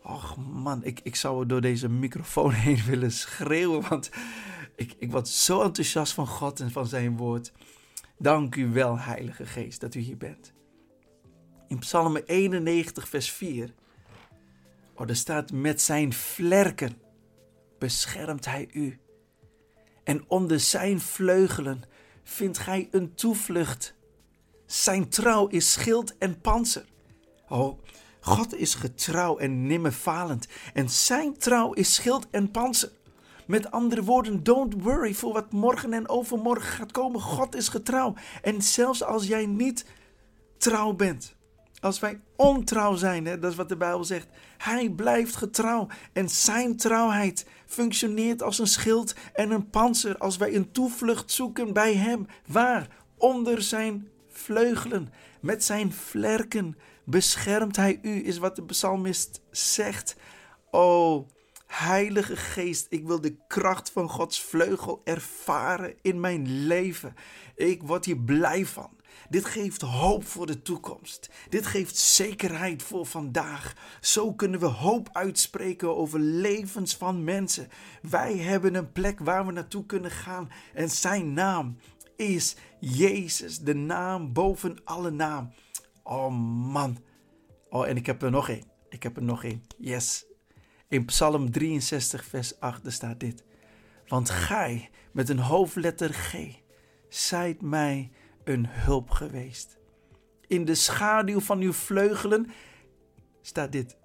Och 0.01 0.37
man, 0.37 0.83
ik, 0.83 0.99
ik 1.03 1.15
zou 1.15 1.45
door 1.45 1.61
deze 1.61 1.89
microfoon 1.89 2.51
heen 2.65 2.83
willen 2.85 3.11
schreeuwen. 3.11 3.89
Want 3.89 4.09
ik, 4.75 4.95
ik 4.99 5.11
word 5.11 5.27
zo 5.27 5.61
enthousiast 5.61 6.13
van 6.13 6.27
God 6.27 6.59
en 6.59 6.71
van 6.71 6.87
zijn 6.87 7.17
woord. 7.17 7.51
Dank 8.17 8.55
u 8.55 8.71
wel, 8.71 8.99
Heilige 8.99 9.45
Geest, 9.45 9.81
dat 9.81 9.95
u 9.95 9.99
hier 9.99 10.17
bent. 10.17 10.53
In 11.69 11.79
Psalm 11.79 12.15
91, 12.15 13.09
vers 13.09 13.31
4. 13.31 13.73
Oh, 14.93 15.09
er 15.09 15.15
staat: 15.15 15.51
Met 15.51 15.81
zijn 15.81 16.13
vlerken 16.13 16.97
beschermt 17.79 18.45
hij 18.45 18.69
u. 18.71 18.99
En 20.03 20.23
onder 20.27 20.59
zijn 20.59 20.99
vleugelen 20.99 21.83
vindt 22.23 22.57
gij 22.57 22.87
een 22.91 23.15
toevlucht. 23.15 23.93
Zijn 24.65 25.09
trouw 25.09 25.47
is 25.47 25.71
schild 25.71 26.17
en 26.17 26.41
panzer. 26.41 26.85
Oh, 27.49 27.79
God 28.19 28.55
is 28.55 28.75
getrouw 28.75 29.37
en 29.37 29.67
nimmer 29.67 29.91
falend. 29.91 30.47
En 30.73 30.89
zijn 30.89 31.37
trouw 31.37 31.73
is 31.73 31.93
schild 31.93 32.27
en 32.29 32.51
panzer. 32.51 32.91
Met 33.47 33.71
andere 33.71 34.03
woorden, 34.03 34.43
don't 34.43 34.83
worry 34.83 35.13
voor 35.13 35.33
wat 35.33 35.51
morgen 35.51 35.93
en 35.93 36.09
overmorgen 36.09 36.71
gaat 36.71 36.91
komen. 36.91 37.21
God 37.21 37.55
is 37.55 37.67
getrouw. 37.67 38.13
En 38.41 38.61
zelfs 38.61 39.03
als 39.03 39.27
jij 39.27 39.45
niet 39.45 39.85
trouw 40.57 40.93
bent, 40.93 41.37
als 41.79 41.99
wij 41.99 42.19
ontrouw 42.35 42.95
zijn, 42.95 43.25
hè, 43.25 43.39
dat 43.39 43.51
is 43.51 43.57
wat 43.57 43.69
de 43.69 43.77
Bijbel 43.77 44.03
zegt, 44.03 44.27
hij 44.57 44.89
blijft 44.89 45.35
getrouw. 45.35 45.87
En 46.13 46.29
zijn 46.29 46.77
trouwheid 46.77 47.45
functioneert 47.65 48.43
als 48.43 48.59
een 48.59 48.67
schild 48.67 49.15
en 49.33 49.51
een 49.51 49.69
panzer 49.69 50.17
als 50.17 50.37
wij 50.37 50.55
een 50.55 50.71
toevlucht 50.71 51.31
zoeken 51.31 51.73
bij 51.73 51.95
hem. 51.95 52.27
Waar? 52.47 52.87
Onder 53.17 53.61
zijn 53.61 54.07
vleugelen. 54.29 55.13
Met 55.39 55.63
zijn 55.63 55.93
vlerken 55.93 56.77
beschermt 57.03 57.75
hij 57.75 57.99
u, 58.01 58.25
is 58.25 58.37
wat 58.37 58.55
de 58.55 58.63
psalmist 58.63 59.41
zegt. 59.51 60.15
O, 60.71 61.25
Heilige 61.67 62.35
Geest, 62.35 62.85
ik 62.89 63.05
wil 63.07 63.21
de 63.21 63.35
kracht 63.47 63.91
van 63.91 64.09
Gods 64.09 64.41
vleugel 64.41 65.01
ervaren 65.03 65.93
in 66.01 66.19
mijn 66.19 66.65
leven. 66.65 67.15
Ik 67.55 67.83
word 67.83 68.05
hier 68.05 68.17
blij 68.17 68.65
van. 68.65 68.98
Dit 69.29 69.45
geeft 69.45 69.81
hoop 69.81 70.25
voor 70.25 70.45
de 70.45 70.61
toekomst. 70.61 71.29
Dit 71.49 71.65
geeft 71.65 71.97
zekerheid 71.97 72.83
voor 72.83 73.05
vandaag. 73.05 73.73
Zo 74.01 74.33
kunnen 74.33 74.59
we 74.59 74.65
hoop 74.65 75.09
uitspreken 75.11 75.97
over 75.97 76.19
levens 76.19 76.95
van 76.95 77.23
mensen. 77.23 77.67
Wij 78.01 78.37
hebben 78.37 78.75
een 78.75 78.91
plek 78.91 79.19
waar 79.19 79.45
we 79.45 79.51
naartoe 79.51 79.85
kunnen 79.85 80.11
gaan 80.11 80.49
en 80.73 80.89
zijn 80.89 81.33
naam 81.33 81.77
is 82.15 82.55
Jezus, 82.79 83.59
de 83.59 83.75
naam 83.75 84.33
boven 84.33 84.77
alle 84.83 85.11
naam. 85.11 85.53
Oh 86.03 86.31
man. 86.71 86.97
Oh, 87.69 87.87
en 87.87 87.97
ik 87.97 88.05
heb 88.05 88.21
er 88.21 88.31
nog 88.31 88.49
één. 88.49 88.63
Ik 88.89 89.03
heb 89.03 89.17
er 89.17 89.23
nog 89.23 89.43
één. 89.43 89.63
Yes. 89.77 90.25
In 90.87 91.05
Psalm 91.05 91.51
63, 91.51 92.25
vers 92.25 92.59
8 92.59 92.81
staat 92.87 93.19
dit. 93.19 93.43
Want 94.07 94.29
gij, 94.29 94.89
met 95.11 95.29
een 95.29 95.39
hoofdletter 95.39 96.13
G, 96.13 96.35
zijt 97.09 97.61
mij 97.61 98.11
een 98.49 98.67
hulp 98.69 99.09
geweest. 99.09 99.77
In 100.47 100.65
de 100.65 100.75
schaduw 100.75 101.39
van 101.39 101.59
uw 101.59 101.73
vleugelen 101.73 102.51
staat 103.41 103.71
dit. 103.71 103.97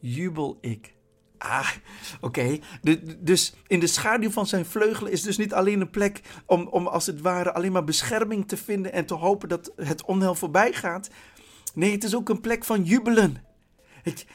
Jubel 0.00 0.58
ik. 0.60 0.94
Ah, 1.38 1.70
oké. 2.20 2.58
Dus 3.18 3.54
in 3.66 3.80
de 3.80 3.86
schaduw 3.86 4.30
van 4.30 4.46
zijn 4.46 4.64
vleugelen 4.64 5.12
is 5.12 5.22
dus 5.22 5.36
niet 5.36 5.54
alleen 5.54 5.80
een 5.80 5.90
plek 5.90 6.20
om, 6.46 6.66
om 6.66 6.86
als 6.86 7.06
het 7.06 7.20
ware 7.20 7.52
alleen 7.52 7.72
maar 7.72 7.84
bescherming 7.84 8.48
te 8.48 8.56
vinden 8.56 8.92
en 8.92 9.06
te 9.06 9.14
hopen 9.14 9.48
dat 9.48 9.72
het 9.76 10.04
onheil 10.04 10.34
voorbij 10.34 10.72
gaat. 10.72 11.10
Nee, 11.74 11.92
het 11.92 12.04
is 12.04 12.14
ook 12.14 12.28
een 12.28 12.40
plek 12.40 12.64
van 12.64 12.84
jubelen. 12.84 13.44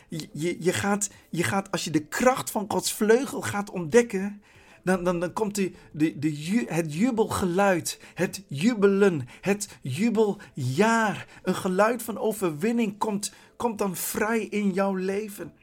je, 0.10 0.29
je, 0.33 0.57
je, 0.60 0.74
gaat, 0.74 1.10
je 1.29 1.43
gaat, 1.43 1.71
als 1.71 1.83
je 1.83 1.91
de 1.91 2.07
kracht 2.07 2.51
van 2.51 2.65
Gods 2.67 2.93
vleugel 2.93 3.41
gaat 3.41 3.69
ontdekken, 3.69 4.41
dan, 4.83 5.03
dan, 5.03 5.19
dan 5.19 5.33
komt 5.33 5.55
de, 5.55 5.71
de, 5.91 6.19
de, 6.19 6.65
het 6.67 6.93
jubelgeluid, 6.93 8.00
het 8.13 8.43
jubelen, 8.47 9.27
het 9.41 9.77
jubeljaar. 9.81 11.27
Een 11.43 11.55
geluid 11.55 12.03
van 12.03 12.17
overwinning 12.17 12.97
komt, 12.97 13.33
komt 13.57 13.77
dan 13.77 13.95
vrij 13.95 14.39
in 14.39 14.71
jouw 14.71 14.95
leven. 14.95 15.53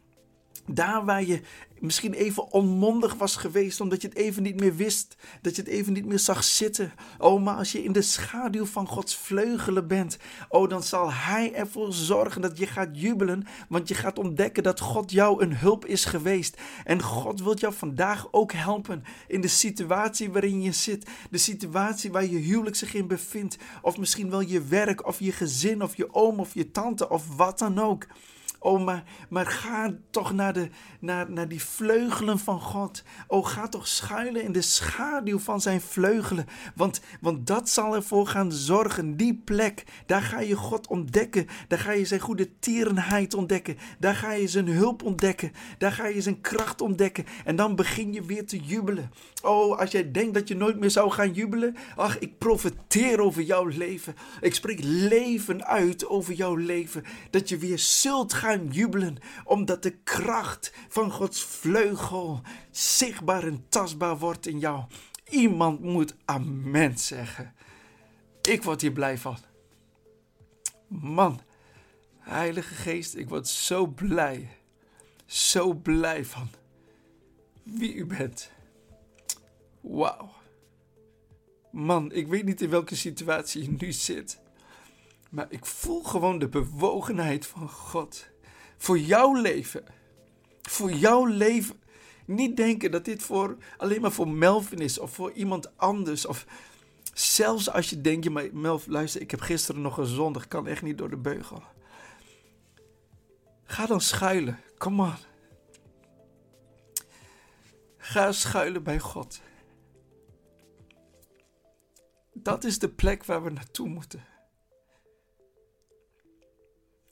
Daar 0.70 1.04
waar 1.04 1.25
je 1.25 1.40
misschien 1.80 2.12
even 2.12 2.52
onmondig 2.52 3.14
was 3.14 3.37
geweest, 3.37 3.80
omdat 3.80 4.02
je 4.02 4.08
het 4.08 4.16
even 4.16 4.42
niet 4.42 4.60
meer 4.60 4.76
wist, 4.76 5.16
dat 5.42 5.56
je 5.56 5.62
het 5.62 5.70
even 5.70 5.92
niet 5.92 6.06
meer 6.06 6.18
zag 6.18 6.44
zitten. 6.44 6.92
Oh, 7.18 7.42
maar 7.42 7.56
als 7.56 7.72
je 7.72 7.84
in 7.84 7.92
de 7.92 8.02
schaduw 8.02 8.66
van 8.66 8.87
Gods 8.87 9.16
vleugelen 9.16 9.87
bent, 9.87 10.18
oh, 10.48 10.68
dan 10.68 10.82
zal 10.82 11.12
Hij 11.12 11.54
ervoor 11.54 11.92
zorgen 11.92 12.40
dat 12.40 12.59
je 12.59 12.66
gaat 12.66 13.00
jubelen, 13.00 13.46
want 13.68 13.88
je 13.88 13.94
gaat 13.94 14.18
ontdekken 14.18 14.62
dat 14.62 14.81
God 14.81 15.11
jou 15.11 15.42
een 15.42 15.57
hulp 15.57 15.87
is 15.87 16.04
geweest. 16.04 16.61
En 16.85 17.02
God 17.02 17.42
wil 17.42 17.57
jou 17.57 17.74
vandaag 17.74 18.28
ook 18.31 18.52
helpen 18.52 19.04
in 19.26 19.40
de 19.40 19.48
situatie 19.48 20.31
waarin 20.31 20.62
je 20.62 20.72
zit, 20.72 21.07
de 21.31 21.38
situatie 21.38 22.12
waar 22.12 22.26
je 22.26 22.38
huwelijk 22.38 22.76
zich 22.76 22.94
in 22.94 23.07
bevindt, 23.07 23.57
of 23.83 23.98
misschien 23.98 24.31
wel 24.31 24.40
je 24.40 24.62
werk, 24.62 25.07
of 25.07 25.20
je 25.20 25.33
gezin, 25.33 25.83
of 25.83 25.96
je 25.96 26.14
oom, 26.14 26.40
of 26.40 26.54
je 26.54 26.70
tante, 26.70 27.09
of 27.09 27.37
wat 27.37 27.59
dan 27.59 27.78
ook. 27.78 28.07
Oh, 28.61 28.85
maar, 28.85 29.05
maar 29.29 29.47
ga 29.47 29.94
toch 30.11 30.33
naar, 30.33 30.53
de, 30.53 30.68
naar, 31.01 31.31
naar 31.31 31.49
die 31.49 31.62
vleugelen 31.62 32.38
van 32.38 32.61
God. 32.61 33.03
Oh, 33.27 33.47
ga 33.47 33.68
toch 33.68 33.87
schuilen 33.88 34.42
in 34.42 34.53
de 34.53 34.62
schaduw 34.62 35.38
van 35.38 35.61
zijn 35.61 35.81
vleugelen. 35.81 36.47
Want, 36.75 37.01
want 37.21 37.47
dat 37.47 37.68
zal 37.68 37.94
ervoor 37.94 38.27
gaan 38.27 38.53
zorgen. 38.53 39.16
Die 39.16 39.42
plek, 39.44 39.85
daar 40.07 40.23
ga 40.23 40.40
je 40.40 40.55
God 40.55 40.87
ontdekken. 40.87 41.47
Daar 41.68 41.79
ga 41.79 41.92
je 41.92 42.05
zijn 42.05 42.21
goede 42.21 42.59
tierenheid 42.59 43.35
ontdekken. 43.35 43.77
Daar 43.99 44.14
ga 44.14 44.33
je 44.33 44.49
zijn 44.49 44.68
hulp 44.68 45.03
ontdekken. 45.03 45.53
Daar 45.79 45.92
ga 45.92 46.07
je 46.07 46.23
zijn 46.23 46.40
kracht 46.40 46.81
ontdekken. 46.81 47.27
En 47.44 47.57
dan 47.57 47.77
begin 47.77 48.12
je 48.12 48.23
weer 48.23 48.47
te 48.47 48.59
jubelen. 48.59 49.11
Oh, 49.42 49.79
als 49.79 49.90
jij 49.90 50.11
denkt 50.11 50.35
dat 50.35 50.49
je 50.49 50.57
nooit 50.57 50.79
meer 50.79 50.90
zou 50.90 51.11
gaan 51.11 51.33
jubelen. 51.33 51.77
Ach, 51.97 52.18
ik 52.18 52.38
profeteer 52.38 53.21
over 53.21 53.42
jouw 53.42 53.66
leven. 53.66 54.14
Ik 54.40 54.55
spreek 54.55 54.81
leven 54.83 55.66
uit 55.66 56.07
over 56.07 56.35
jouw 56.35 56.55
leven. 56.55 57.05
Dat 57.31 57.49
je 57.49 57.57
weer 57.57 57.79
zult 57.79 58.33
gaan 58.33 58.47
jubelen, 58.56 59.16
omdat 59.44 59.82
de 59.82 59.90
kracht 59.90 60.72
van 60.88 61.11
Gods 61.11 61.42
vleugel 61.42 62.40
zichtbaar 62.70 63.42
en 63.42 63.64
tastbaar 63.68 64.18
wordt 64.18 64.46
in 64.46 64.58
jou. 64.58 64.84
Iemand 65.28 65.80
moet 65.80 66.16
amen 66.24 66.98
zeggen. 66.98 67.54
Ik 68.42 68.62
word 68.62 68.80
hier 68.80 68.92
blij 68.92 69.18
van. 69.18 69.37
Man, 70.88 71.40
Heilige 72.18 72.74
Geest, 72.74 73.14
ik 73.14 73.28
word 73.28 73.48
zo 73.48 73.87
blij. 73.87 74.48
Zo 75.26 75.74
blij 75.74 76.24
van 76.24 76.48
wie 77.62 77.94
u 77.94 78.06
bent. 78.06 78.50
Wauw. 79.80 80.30
Man, 81.70 82.12
ik 82.12 82.26
weet 82.26 82.44
niet 82.44 82.61
in 82.61 82.70
welke 82.70 82.96
situatie 82.96 83.62
je 83.62 83.76
nu 83.78 83.92
zit. 83.92 84.40
Maar 85.30 85.46
ik 85.48 85.66
voel 85.66 86.02
gewoon 86.02 86.38
de 86.38 86.48
bewogenheid 86.48 87.46
van 87.46 87.68
God 87.68 88.28
voor 88.78 88.98
jouw 88.98 89.34
leven. 89.34 89.84
Voor 90.62 90.92
jouw 90.92 91.26
leven. 91.26 91.80
Niet 92.26 92.56
denken 92.56 92.90
dat 92.90 93.04
dit 93.04 93.22
voor, 93.22 93.56
alleen 93.76 94.00
maar 94.00 94.12
voor 94.12 94.28
Melvin 94.28 94.78
is 94.78 94.98
of 94.98 95.12
voor 95.12 95.32
iemand 95.32 95.76
anders. 95.76 96.26
Of 96.26 96.46
zelfs 97.14 97.70
als 97.70 97.90
je 97.90 98.00
denkt, 98.00 98.30
maar 98.30 98.48
luister, 98.86 99.20
ik 99.20 99.30
heb 99.30 99.40
gisteren 99.40 99.80
nog 99.80 99.98
een 99.98 100.06
zondag, 100.06 100.48
kan 100.48 100.66
echt 100.66 100.82
niet 100.82 100.98
door 100.98 101.10
de 101.10 101.16
beugel. 101.16 101.62
Ga 103.64 103.86
dan 103.86 104.00
schuilen, 104.00 104.60
come 104.78 105.02
on. 105.02 105.14
Ga 107.96 108.32
schuilen 108.32 108.82
bij 108.82 108.98
God. 108.98 109.40
Dat 112.32 112.64
is 112.64 112.78
de 112.78 112.88
plek 112.88 113.24
waar 113.24 113.42
we 113.42 113.50
naartoe 113.50 113.88
moeten. 113.88 114.24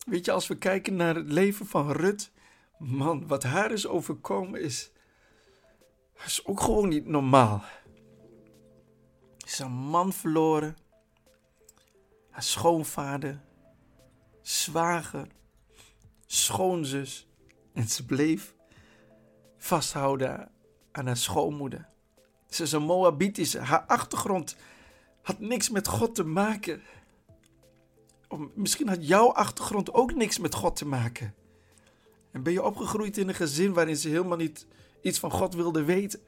Weet 0.06 0.24
je, 0.24 0.32
als 0.32 0.46
we 0.46 0.56
kijken 0.56 0.96
naar 0.96 1.14
het 1.14 1.32
leven 1.32 1.66
van 1.66 1.92
Rut, 1.92 2.30
man, 2.78 3.26
wat 3.26 3.42
haar 3.42 3.72
is 3.72 3.86
overkomen 3.86 4.62
is, 4.62 4.90
is 6.24 6.44
ook 6.44 6.60
gewoon 6.60 6.88
niet 6.88 7.06
normaal. 7.06 7.64
Ze 9.36 9.46
is 9.46 9.58
een 9.58 9.72
man 9.72 10.12
verloren, 10.12 10.76
haar 12.30 12.42
schoonvader, 12.42 13.40
zwager, 14.42 15.26
schoonzus 16.26 17.28
en 17.72 17.88
ze 17.88 18.04
bleef 18.04 18.54
vasthouden 19.58 20.50
aan 20.92 21.06
haar 21.06 21.16
schoonmoeder. 21.16 21.88
Ze 22.48 22.62
is 22.62 22.72
een 22.72 22.82
Moabitische, 22.82 23.58
haar 23.58 23.84
achtergrond 23.86 24.56
had 25.22 25.38
niks 25.38 25.70
met 25.70 25.88
God 25.88 26.14
te 26.14 26.24
maken 26.24 26.82
misschien 28.54 28.88
had 28.88 29.06
jouw 29.06 29.32
achtergrond 29.32 29.92
ook 29.92 30.14
niks 30.14 30.38
met 30.38 30.54
God 30.54 30.76
te 30.76 30.86
maken. 30.86 31.34
En 32.30 32.42
ben 32.42 32.52
je 32.52 32.64
opgegroeid 32.64 33.16
in 33.16 33.28
een 33.28 33.34
gezin 33.34 33.72
waarin 33.72 33.96
ze 33.96 34.08
helemaal 34.08 34.36
niet 34.36 34.66
iets 35.02 35.18
van 35.18 35.30
God 35.30 35.54
wilden 35.54 35.84
weten. 35.84 36.20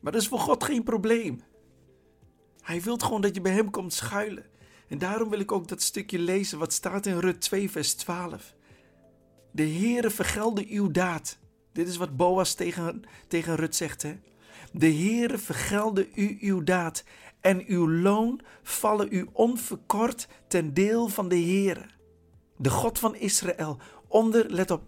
Maar 0.00 0.12
dat 0.12 0.20
is 0.20 0.28
voor 0.28 0.38
God 0.38 0.64
geen 0.64 0.82
probleem. 0.82 1.42
Hij 2.60 2.82
wil 2.82 2.96
gewoon 2.96 3.20
dat 3.20 3.34
je 3.34 3.40
bij 3.40 3.52
hem 3.52 3.70
komt 3.70 3.92
schuilen. 3.92 4.44
En 4.88 4.98
daarom 4.98 5.30
wil 5.30 5.40
ik 5.40 5.52
ook 5.52 5.68
dat 5.68 5.82
stukje 5.82 6.18
lezen 6.18 6.58
wat 6.58 6.72
staat 6.72 7.06
in 7.06 7.18
Rut 7.18 7.40
2, 7.40 7.70
vers 7.70 7.94
12. 7.94 8.54
De 9.50 9.68
Heere 9.68 10.10
vergelde 10.10 10.66
uw 10.68 10.90
daad. 10.90 11.38
Dit 11.72 11.88
is 11.88 11.96
wat 11.96 12.16
Boas 12.16 12.54
tegen, 12.54 13.02
tegen 13.28 13.54
Rut 13.54 13.76
zegt. 13.76 14.02
Hè? 14.02 14.18
De 14.72 14.92
Heere 14.94 15.38
vergelde 15.38 16.08
u 16.14 16.36
uw 16.40 16.62
daad 16.62 17.04
en 17.42 17.64
uw 17.66 17.90
loon 17.90 18.40
vallen 18.62 19.08
u 19.10 19.28
onverkort 19.32 20.28
ten 20.48 20.74
deel 20.74 21.08
van 21.08 21.28
de 21.28 21.40
Heere, 21.40 21.86
de 22.56 22.70
God 22.70 22.98
van 22.98 23.14
Israël, 23.14 23.78
onder, 24.08 24.50
let 24.50 24.70
op, 24.70 24.82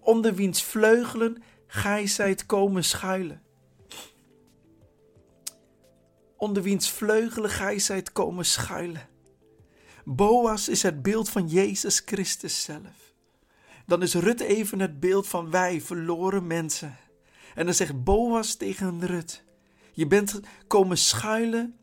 onder 0.00 0.34
wiens 0.34 0.62
vleugelen 0.62 1.42
gij 1.66 2.06
zijt 2.06 2.46
komen 2.46 2.84
schuilen. 2.84 3.42
Onder 6.36 6.62
wiens 6.62 6.90
vleugelen 6.90 7.50
gij 7.50 7.78
zijt 7.78 8.12
komen 8.12 8.44
schuilen. 8.44 9.08
Boas 10.04 10.68
is 10.68 10.82
het 10.82 11.02
beeld 11.02 11.28
van 11.28 11.48
Jezus 11.48 12.02
Christus 12.04 12.62
zelf. 12.62 13.14
dan 13.86 14.02
is 14.02 14.14
Rut 14.14 14.40
even 14.40 14.78
het 14.78 15.00
beeld 15.00 15.26
van 15.26 15.50
wij, 15.50 15.80
verloren 15.80 16.46
mensen. 16.46 16.96
En 17.54 17.64
dan 17.64 17.74
zegt 17.74 18.04
Boas 18.04 18.54
tegen 18.54 19.06
Rut: 19.06 19.44
Je 19.92 20.06
bent 20.06 20.40
komen 20.66 20.98
schuilen 20.98 21.76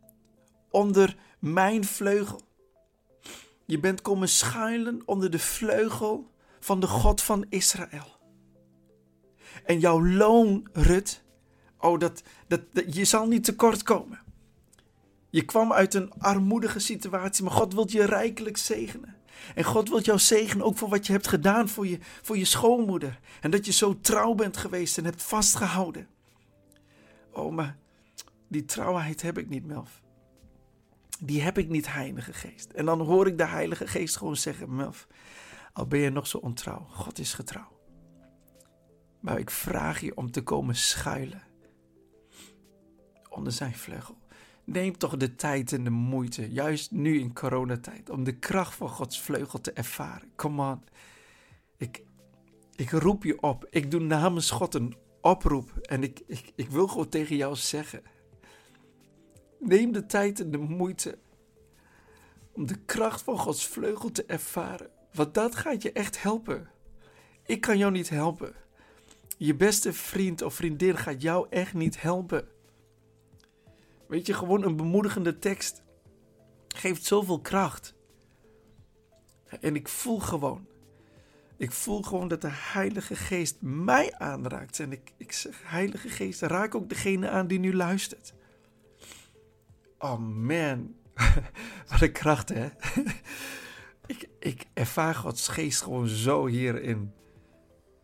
onder 0.74 1.16
mijn 1.40 1.86
vleugel. 1.86 2.42
Je 3.66 3.80
bent 3.80 4.02
komen 4.02 4.30
schuilen 4.30 5.02
onder 5.06 5.32
de 5.32 5.40
vleugel 5.40 6.32
van 6.60 6.80
de 6.80 6.88
God 6.88 7.22
van 7.22 7.46
Israël. 7.50 8.20
En 9.66 9.80
jouw 9.80 10.06
loon, 10.06 10.68
Rut, 10.74 11.24
oh, 11.80 12.00
dat, 12.00 12.24
dat, 12.48 12.62
je 12.90 13.06
zal 13.06 13.28
niet 13.28 13.44
tekort 13.44 13.84
komen. 13.84 14.22
Je 15.30 15.46
kwam 15.46 15.74
uit 15.74 15.94
een 15.94 16.12
armoedige 16.18 16.80
situatie, 16.80 17.44
maar 17.44 17.54
God 17.54 17.74
wil 17.74 17.86
je 17.90 18.06
rijkelijk 18.06 18.58
zegenen. 18.58 19.16
En 19.56 19.64
God 19.64 19.90
wil 19.90 20.02
jou 20.02 20.20
zegenen 20.20 20.66
ook 20.66 20.78
voor 20.78 20.90
wat 20.90 21.08
je 21.08 21.14
hebt 21.14 21.28
gedaan 21.28 21.70
voor 21.70 21.88
je, 21.88 22.00
voor 22.22 22.38
je 22.38 22.46
schoonmoeder. 22.46 23.20
En 23.42 23.52
dat 23.52 23.66
je 23.66 23.72
zo 23.72 24.00
trouw 24.02 24.34
bent 24.34 24.58
geweest 24.58 24.98
en 24.98 25.06
hebt 25.06 25.24
vastgehouden. 25.24 26.08
Oh, 27.32 27.54
maar 27.54 27.78
die 28.48 28.66
trouwheid 28.66 29.22
heb 29.22 29.38
ik 29.38 29.50
niet, 29.50 29.66
Melf. 29.66 30.03
Die 31.20 31.42
heb 31.42 31.58
ik 31.58 31.70
niet, 31.70 31.94
Heilige 31.94 32.34
Geest. 32.34 32.72
En 32.72 32.86
dan 32.86 33.02
hoor 33.02 33.28
ik 33.28 33.38
de 33.38 33.48
Heilige 33.48 33.88
Geest 33.88 34.18
gewoon 34.18 34.36
zeggen: 34.36 34.76
Melf, 34.76 35.08
al 35.74 35.88
ben 35.88 36.00
je 36.00 36.10
nog 36.10 36.28
zo 36.28 36.38
ontrouw, 36.38 36.86
God 36.90 37.20
is 37.20 37.34
getrouw. 37.34 37.72
Maar 39.20 39.40
ik 39.40 39.50
vraag 39.50 40.02
je 40.02 40.16
om 40.16 40.32
te 40.32 40.44
komen 40.44 40.76
schuilen 40.76 41.44
onder 43.30 43.54
zijn 43.54 43.74
vleugel. 43.74 44.18
Neem 44.66 44.98
toch 44.98 45.18
de 45.18 45.36
tijd 45.36 45.72
en 45.72 45.84
de 45.84 45.90
moeite, 45.90 46.52
juist 46.52 46.92
nu 46.92 47.20
in 47.20 47.34
coronatijd, 47.34 48.10
om 48.10 48.24
de 48.24 48.40
kracht 48.40 48.76
van 48.76 48.90
Gods 48.90 49.22
vleugel 49.22 49.62
te 49.62 49.72
ervaren. 49.72 50.32
Come 50.36 50.72
on. 50.72 50.84
Ik, 51.78 52.04
ik 52.76 52.90
roep 52.90 53.24
je 53.24 53.42
op. 53.42 53.68
Ik 53.70 53.92
doe 53.92 54.02
namens 54.02 54.52
God 54.52 54.76
een 54.76 54.96
oproep. 55.22 55.78
En 55.82 56.04
ik, 56.04 56.22
ik, 56.28 56.52
ik 56.56 56.70
wil 56.70 56.88
gewoon 56.88 57.10
tegen 57.10 57.36
jou 57.36 57.56
zeggen. 57.56 58.02
Neem 59.66 59.92
de 59.92 60.06
tijd 60.06 60.40
en 60.40 60.52
de 60.52 60.58
moeite 60.58 61.18
om 62.52 62.68
de 62.68 62.76
kracht 62.86 63.22
van 63.22 63.38
Gods 63.38 63.68
vleugel 63.68 64.12
te 64.12 64.26
ervaren. 64.26 64.90
Want 65.14 65.34
dat 65.34 65.56
gaat 65.56 65.82
je 65.82 65.92
echt 65.92 66.22
helpen. 66.22 66.70
Ik 67.46 67.62
kan 67.62 67.78
jou 67.78 67.92
niet 67.92 68.10
helpen. 68.10 68.54
Je 69.38 69.56
beste 69.56 69.94
vriend 69.94 70.42
of 70.42 70.54
vriendin 70.54 70.98
gaat 70.98 71.22
jou 71.22 71.48
echt 71.50 71.74
niet 71.74 72.02
helpen. 72.02 72.48
Weet 74.08 74.26
je, 74.26 74.34
gewoon 74.34 74.64
een 74.64 74.76
bemoedigende 74.76 75.40
tekst 75.40 75.84
geeft 76.68 77.06
zoveel 77.06 77.40
kracht. 77.40 77.96
En 79.60 79.76
ik 79.76 79.88
voel 79.88 80.20
gewoon, 80.20 80.68
ik 81.58 81.72
voel 81.72 82.02
gewoon 82.02 82.28
dat 82.28 82.42
de 82.42 82.52
Heilige 82.52 83.16
Geest 83.16 83.58
mij 83.62 84.14
aanraakt. 84.14 84.80
En 84.80 84.92
ik, 84.92 85.14
ik 85.18 85.32
zeg, 85.32 85.62
Heilige 85.64 86.10
Geest, 86.10 86.42
raak 86.42 86.76
ook 86.76 86.90
degene 86.90 87.30
aan 87.30 87.48
die 87.48 87.60
nu 87.60 87.76
luistert. 87.76 88.34
Oh 90.04 90.20
man, 90.20 90.96
wat 91.90 92.02
een 92.02 92.12
kracht 92.12 92.50
hè. 92.50 92.68
ik, 94.14 94.30
ik 94.40 94.66
ervaar 94.74 95.16
Gods 95.16 95.48
Geest 95.48 95.82
gewoon 95.82 96.08
zo 96.08 96.46
hier 96.46 96.82
in, 96.82 97.14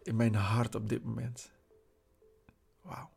in 0.03 0.15
mijn 0.15 0.35
hart 0.35 0.75
op 0.75 0.89
dit 0.89 1.03
moment. 1.03 1.51
Wauw. 2.81 3.09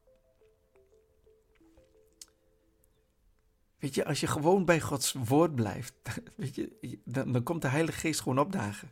Weet 3.79 3.95
je, 3.95 4.05
als 4.05 4.21
je 4.21 4.27
gewoon 4.27 4.65
bij 4.65 4.81
Gods 4.81 5.13
woord 5.13 5.55
blijft, 5.55 5.95
weet 6.37 6.55
je, 6.55 7.01
dan, 7.05 7.33
dan 7.33 7.43
komt 7.43 7.63
de 7.63 7.69
Heilige 7.69 7.99
Geest 7.99 8.21
gewoon 8.21 8.39
opdagen. 8.39 8.91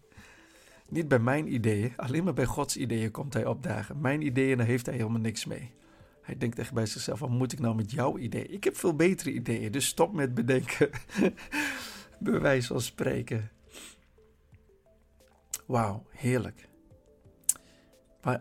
Niet 0.89 1.09
bij 1.09 1.19
mijn 1.19 1.55
ideeën, 1.55 1.93
alleen 1.97 2.25
maar 2.25 2.35
bij 2.35 2.47
Gods 2.47 2.77
ideeën 2.77 3.11
komt 3.11 3.35
hij 3.35 3.47
opdagen. 3.47 4.01
Mijn 4.01 4.23
ideeën, 4.23 4.57
daar 4.57 4.67
heeft 4.67 4.87
hij 4.87 4.97
helemaal 4.97 5.21
niks 5.21 5.45
mee. 5.45 5.79
Hij 6.31 6.39
denkt 6.39 6.59
echt 6.59 6.73
bij 6.73 6.87
zichzelf, 6.87 7.19
wat 7.19 7.31
moet 7.31 7.53
ik 7.53 7.59
nou 7.59 7.75
met 7.75 7.91
jouw 7.91 8.19
idee? 8.19 8.47
Ik 8.47 8.65
heb 8.65 8.77
veel 8.77 8.97
betere 8.97 9.33
ideeën, 9.33 9.73
dus 9.73 9.87
stop 9.87 10.13
met 10.13 10.35
bedenken. 10.35 10.91
Bewijs 12.19 12.67
van 12.67 12.81
spreken. 12.81 13.51
Wauw, 15.67 16.03
heerlijk. 16.11 16.69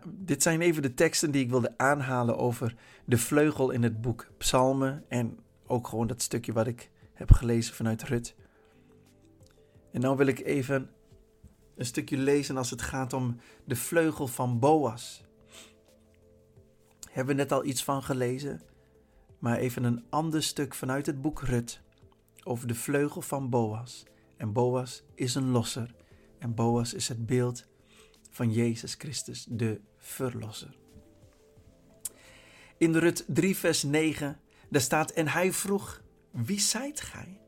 Dit 0.07 0.43
zijn 0.43 0.61
even 0.61 0.81
de 0.81 0.93
teksten 0.93 1.31
die 1.31 1.43
ik 1.43 1.49
wilde 1.49 1.77
aanhalen 1.77 2.37
over 2.37 2.75
de 3.05 3.17
vleugel 3.17 3.71
in 3.71 3.83
het 3.83 4.01
boek 4.01 4.27
Psalmen 4.37 5.03
en 5.07 5.39
ook 5.67 5.87
gewoon 5.87 6.07
dat 6.07 6.21
stukje 6.21 6.53
wat 6.53 6.67
ik 6.67 6.91
heb 7.13 7.31
gelezen 7.31 7.73
vanuit 7.73 8.03
Rut. 8.03 8.35
En 9.91 10.01
nu 10.01 10.09
wil 10.09 10.27
ik 10.27 10.39
even 10.39 10.89
een 11.75 11.85
stukje 11.85 12.17
lezen 12.17 12.57
als 12.57 12.69
het 12.69 12.81
gaat 12.81 13.13
om 13.13 13.39
de 13.65 13.75
vleugel 13.75 14.27
van 14.27 14.59
Boas. 14.59 15.27
Hebben 17.09 17.35
we 17.35 17.41
net 17.41 17.51
al 17.51 17.65
iets 17.65 17.83
van 17.83 18.03
gelezen, 18.03 18.61
maar 19.39 19.57
even 19.57 19.83
een 19.83 20.03
ander 20.09 20.43
stuk 20.43 20.75
vanuit 20.75 21.05
het 21.05 21.21
boek 21.21 21.41
Rut 21.41 21.81
over 22.43 22.67
de 22.67 22.75
vleugel 22.75 23.21
van 23.21 23.49
Boas. 23.49 24.03
En 24.37 24.53
Boas 24.53 25.03
is 25.15 25.35
een 25.35 25.49
losser 25.49 25.95
en 26.39 26.53
Boas 26.53 26.93
is 26.93 27.07
het 27.07 27.25
beeld 27.25 27.67
van 28.29 28.51
Jezus 28.51 28.93
Christus, 28.93 29.45
de 29.49 29.81
verlosser. 29.97 30.77
In 32.77 32.95
Rut 32.95 33.25
3, 33.27 33.55
vers 33.55 33.83
9 33.83 34.39
daar 34.69 34.81
staat, 34.81 35.11
en 35.11 35.27
hij 35.27 35.53
vroeg, 35.53 36.01
wie 36.31 36.59
zijt 36.59 37.01
gij? 37.01 37.41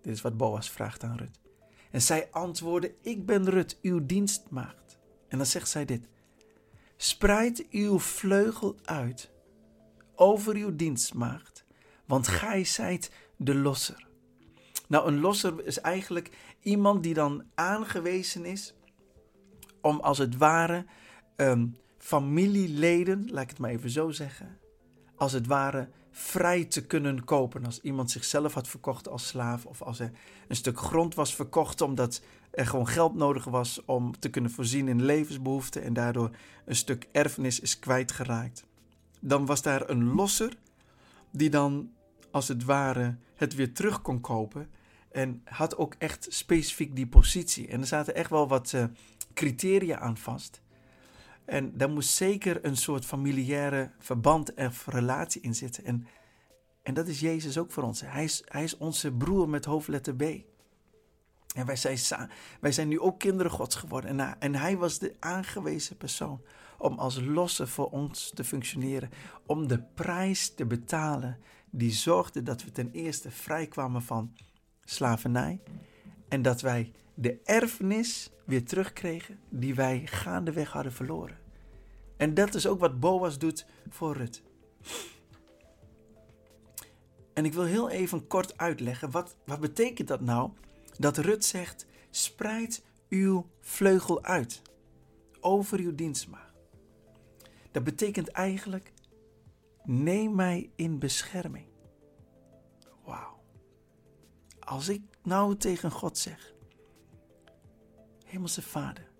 Dit 0.00 0.12
is 0.12 0.20
wat 0.20 0.36
Boas 0.36 0.70
vraagt 0.70 1.02
aan 1.02 1.16
Rut. 1.16 1.40
En 1.90 2.02
zij 2.02 2.28
antwoordde, 2.30 2.94
ik 3.00 3.26
ben 3.26 3.50
Rut, 3.50 3.78
uw 3.82 4.06
dienstmaagd. 4.06 4.98
En 5.28 5.38
dan 5.38 5.46
zegt 5.46 5.68
zij 5.68 5.84
dit, 5.84 6.08
spreid 7.02 7.66
uw 7.70 7.98
vleugel 7.98 8.76
uit 8.84 9.30
over 10.14 10.54
uw 10.54 10.76
dienstmaagd, 10.76 11.64
want 12.06 12.28
gij 12.28 12.64
zijt 12.64 13.10
de 13.36 13.54
losser. 13.54 14.06
Nou, 14.88 15.06
een 15.06 15.20
losser 15.20 15.66
is 15.66 15.80
eigenlijk 15.80 16.30
iemand 16.60 17.02
die 17.02 17.14
dan 17.14 17.44
aangewezen 17.54 18.44
is 18.44 18.74
om 19.80 20.00
als 20.00 20.18
het 20.18 20.36
ware 20.36 20.84
um, 21.36 21.76
familieleden, 21.98 23.30
laat 23.30 23.42
ik 23.42 23.50
het 23.50 23.58
maar 23.58 23.70
even 23.70 23.90
zo 23.90 24.10
zeggen, 24.10 24.58
als 25.16 25.32
het 25.32 25.46
ware 25.46 25.88
vrij 26.10 26.64
te 26.64 26.86
kunnen 26.86 27.24
kopen. 27.24 27.64
Als 27.64 27.80
iemand 27.80 28.10
zichzelf 28.10 28.54
had 28.54 28.68
verkocht 28.68 29.08
als 29.08 29.26
slaaf 29.26 29.66
of 29.66 29.82
als 29.82 30.00
er 30.00 30.12
een 30.48 30.56
stuk 30.56 30.78
grond 30.78 31.14
was 31.14 31.34
verkocht 31.34 31.80
omdat 31.80 32.22
er 32.52 32.66
gewoon 32.66 32.88
geld 32.88 33.14
nodig 33.14 33.44
was 33.44 33.84
om 33.84 34.18
te 34.18 34.30
kunnen 34.30 34.50
voorzien 34.50 34.88
in 34.88 35.04
levensbehoeften 35.04 35.82
en 35.82 35.92
daardoor 35.92 36.30
een 36.64 36.76
stuk 36.76 37.08
erfenis 37.12 37.60
is 37.60 37.78
kwijtgeraakt. 37.78 38.64
Dan 39.20 39.46
was 39.46 39.62
daar 39.62 39.90
een 39.90 40.04
losser 40.04 40.56
die 41.30 41.50
dan 41.50 41.90
als 42.30 42.48
het 42.48 42.64
ware 42.64 43.16
het 43.34 43.54
weer 43.54 43.72
terug 43.72 44.02
kon 44.02 44.20
kopen 44.20 44.68
en 45.10 45.42
had 45.44 45.76
ook 45.76 45.94
echt 45.98 46.26
specifiek 46.30 46.96
die 46.96 47.06
positie. 47.06 47.68
En 47.68 47.80
er 47.80 47.86
zaten 47.86 48.14
echt 48.14 48.30
wel 48.30 48.48
wat 48.48 48.72
uh, 48.72 48.84
criteria 49.34 49.98
aan 49.98 50.16
vast. 50.16 50.62
En 51.44 51.76
daar 51.76 51.90
moest 51.90 52.10
zeker 52.10 52.64
een 52.64 52.76
soort 52.76 53.04
familiaire 53.04 53.90
verband 53.98 54.54
of 54.54 54.86
relatie 54.86 55.40
in 55.40 55.54
zitten. 55.54 55.84
En, 55.84 56.06
en 56.82 56.94
dat 56.94 57.08
is 57.08 57.20
Jezus 57.20 57.58
ook 57.58 57.72
voor 57.72 57.82
ons. 57.82 58.00
Hij 58.00 58.24
is, 58.24 58.42
hij 58.44 58.64
is 58.64 58.76
onze 58.76 59.12
broer 59.12 59.48
met 59.48 59.64
hoofdletter 59.64 60.14
B. 60.14 60.22
En 61.54 61.66
wij 61.66 61.76
zijn, 61.76 62.30
wij 62.60 62.72
zijn 62.72 62.88
nu 62.88 63.00
ook 63.00 63.18
kinderen 63.18 63.52
Gods 63.52 63.74
geworden. 63.74 64.38
En, 64.38 64.54
hij 64.54 64.76
was 64.76 64.98
de 64.98 65.14
aangewezen 65.18 65.96
persoon 65.96 66.40
om 66.78 66.98
als 66.98 67.20
losse 67.20 67.66
voor 67.66 67.90
ons 67.90 68.32
te 68.34 68.44
functioneren. 68.44 69.10
Om 69.46 69.66
de 69.68 69.82
prijs 69.94 70.54
te 70.54 70.66
betalen 70.66 71.38
die 71.70 71.92
zorgde 71.92 72.42
dat 72.42 72.64
we 72.64 72.72
ten 72.72 72.90
eerste 72.92 73.30
vrijkwamen 73.30 74.02
van 74.02 74.36
slavernij. 74.84 75.60
En 76.28 76.42
dat 76.42 76.60
wij 76.60 76.92
de 77.14 77.40
erfenis 77.44 78.30
weer 78.44 78.64
terugkregen 78.64 79.38
die 79.48 79.74
wij 79.74 80.02
gaandeweg 80.04 80.72
hadden 80.72 80.92
verloren. 80.92 81.38
En 82.16 82.34
dat 82.34 82.54
is 82.54 82.66
ook 82.66 82.80
wat 82.80 83.00
Boas 83.00 83.38
doet 83.38 83.66
voor 83.88 84.16
Rut. 84.16 84.42
En 87.32 87.44
ik 87.44 87.52
wil 87.52 87.64
heel 87.64 87.90
even 87.90 88.26
kort 88.26 88.58
uitleggen, 88.58 89.10
wat, 89.10 89.36
wat 89.44 89.60
betekent 89.60 90.08
dat 90.08 90.20
nou? 90.20 90.50
Dat 91.02 91.18
Rut 91.18 91.44
zegt, 91.44 91.86
spreid 92.10 92.82
uw 93.08 93.46
vleugel 93.60 94.22
uit 94.24 94.62
over 95.40 95.78
uw 95.78 95.94
dienstmaagd. 95.94 96.54
Dat 97.70 97.84
betekent 97.84 98.28
eigenlijk, 98.28 98.92
neem 99.84 100.34
mij 100.34 100.70
in 100.76 100.98
bescherming. 100.98 101.66
Wauw. 103.04 103.42
Als 104.60 104.88
ik 104.88 105.02
nou 105.22 105.56
tegen 105.56 105.90
God 105.90 106.18
zeg, 106.18 106.54
Hemelse 108.24 108.62
Vader, 108.62 109.10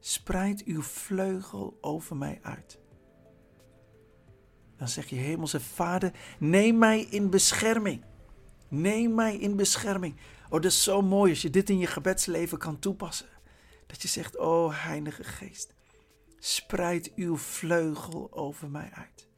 spreid 0.00 0.64
uw 0.64 0.82
vleugel 0.82 1.78
over 1.80 2.16
mij 2.16 2.38
uit. 2.42 2.78
Dan 4.76 4.88
zeg 4.88 5.06
je, 5.06 5.16
Hemelse 5.16 5.60
Vader, 5.60 6.12
neem 6.38 6.78
mij 6.78 7.00
in 7.00 7.30
bescherming. 7.30 8.04
Neem 8.68 9.14
mij 9.14 9.36
in 9.36 9.56
bescherming. 9.56 10.16
Oh, 10.54 10.60
dat 10.60 10.70
is 10.70 10.82
zo 10.82 11.02
mooi 11.02 11.30
als 11.30 11.42
je 11.42 11.50
dit 11.50 11.70
in 11.70 11.78
je 11.78 11.86
gebedsleven 11.86 12.58
kan 12.58 12.78
toepassen. 12.78 13.28
Dat 13.86 14.02
je 14.02 14.08
zegt, 14.08 14.38
o 14.38 14.70
Heilige 14.72 15.24
Geest, 15.24 15.74
spreid 16.38 17.12
uw 17.14 17.36
vleugel 17.36 18.32
over 18.32 18.70
mij 18.70 18.90
uit. 18.92 19.28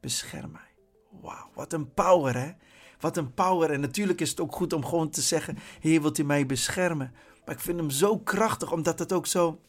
Bescherm 0.00 0.50
mij. 0.50 0.74
Wauw, 1.20 1.50
wat 1.54 1.72
een 1.72 1.92
power 1.92 2.36
hè. 2.36 2.52
Wat 3.00 3.16
een 3.16 3.34
power. 3.34 3.70
En 3.70 3.80
natuurlijk 3.80 4.20
is 4.20 4.30
het 4.30 4.40
ook 4.40 4.54
goed 4.54 4.72
om 4.72 4.84
gewoon 4.84 5.10
te 5.10 5.20
zeggen, 5.20 5.58
Heer 5.80 6.00
wilt 6.00 6.18
u 6.18 6.24
mij 6.24 6.46
beschermen. 6.46 7.14
Maar 7.44 7.54
ik 7.54 7.60
vind 7.60 7.78
hem 7.78 7.90
zo 7.90 8.18
krachtig 8.18 8.72
omdat 8.72 8.98
het 8.98 9.12
ook 9.12 9.26
zo 9.26 9.60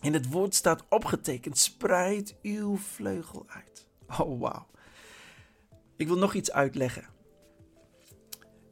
in 0.00 0.12
het 0.12 0.30
woord 0.30 0.54
staat 0.54 0.84
opgetekend. 0.88 1.58
Spreid 1.58 2.36
uw 2.42 2.76
vleugel 2.76 3.44
uit. 3.48 3.86
Oh 4.20 4.40
wauw. 4.40 4.66
Ik 5.96 6.06
wil 6.06 6.18
nog 6.18 6.34
iets 6.34 6.52
uitleggen. 6.52 7.08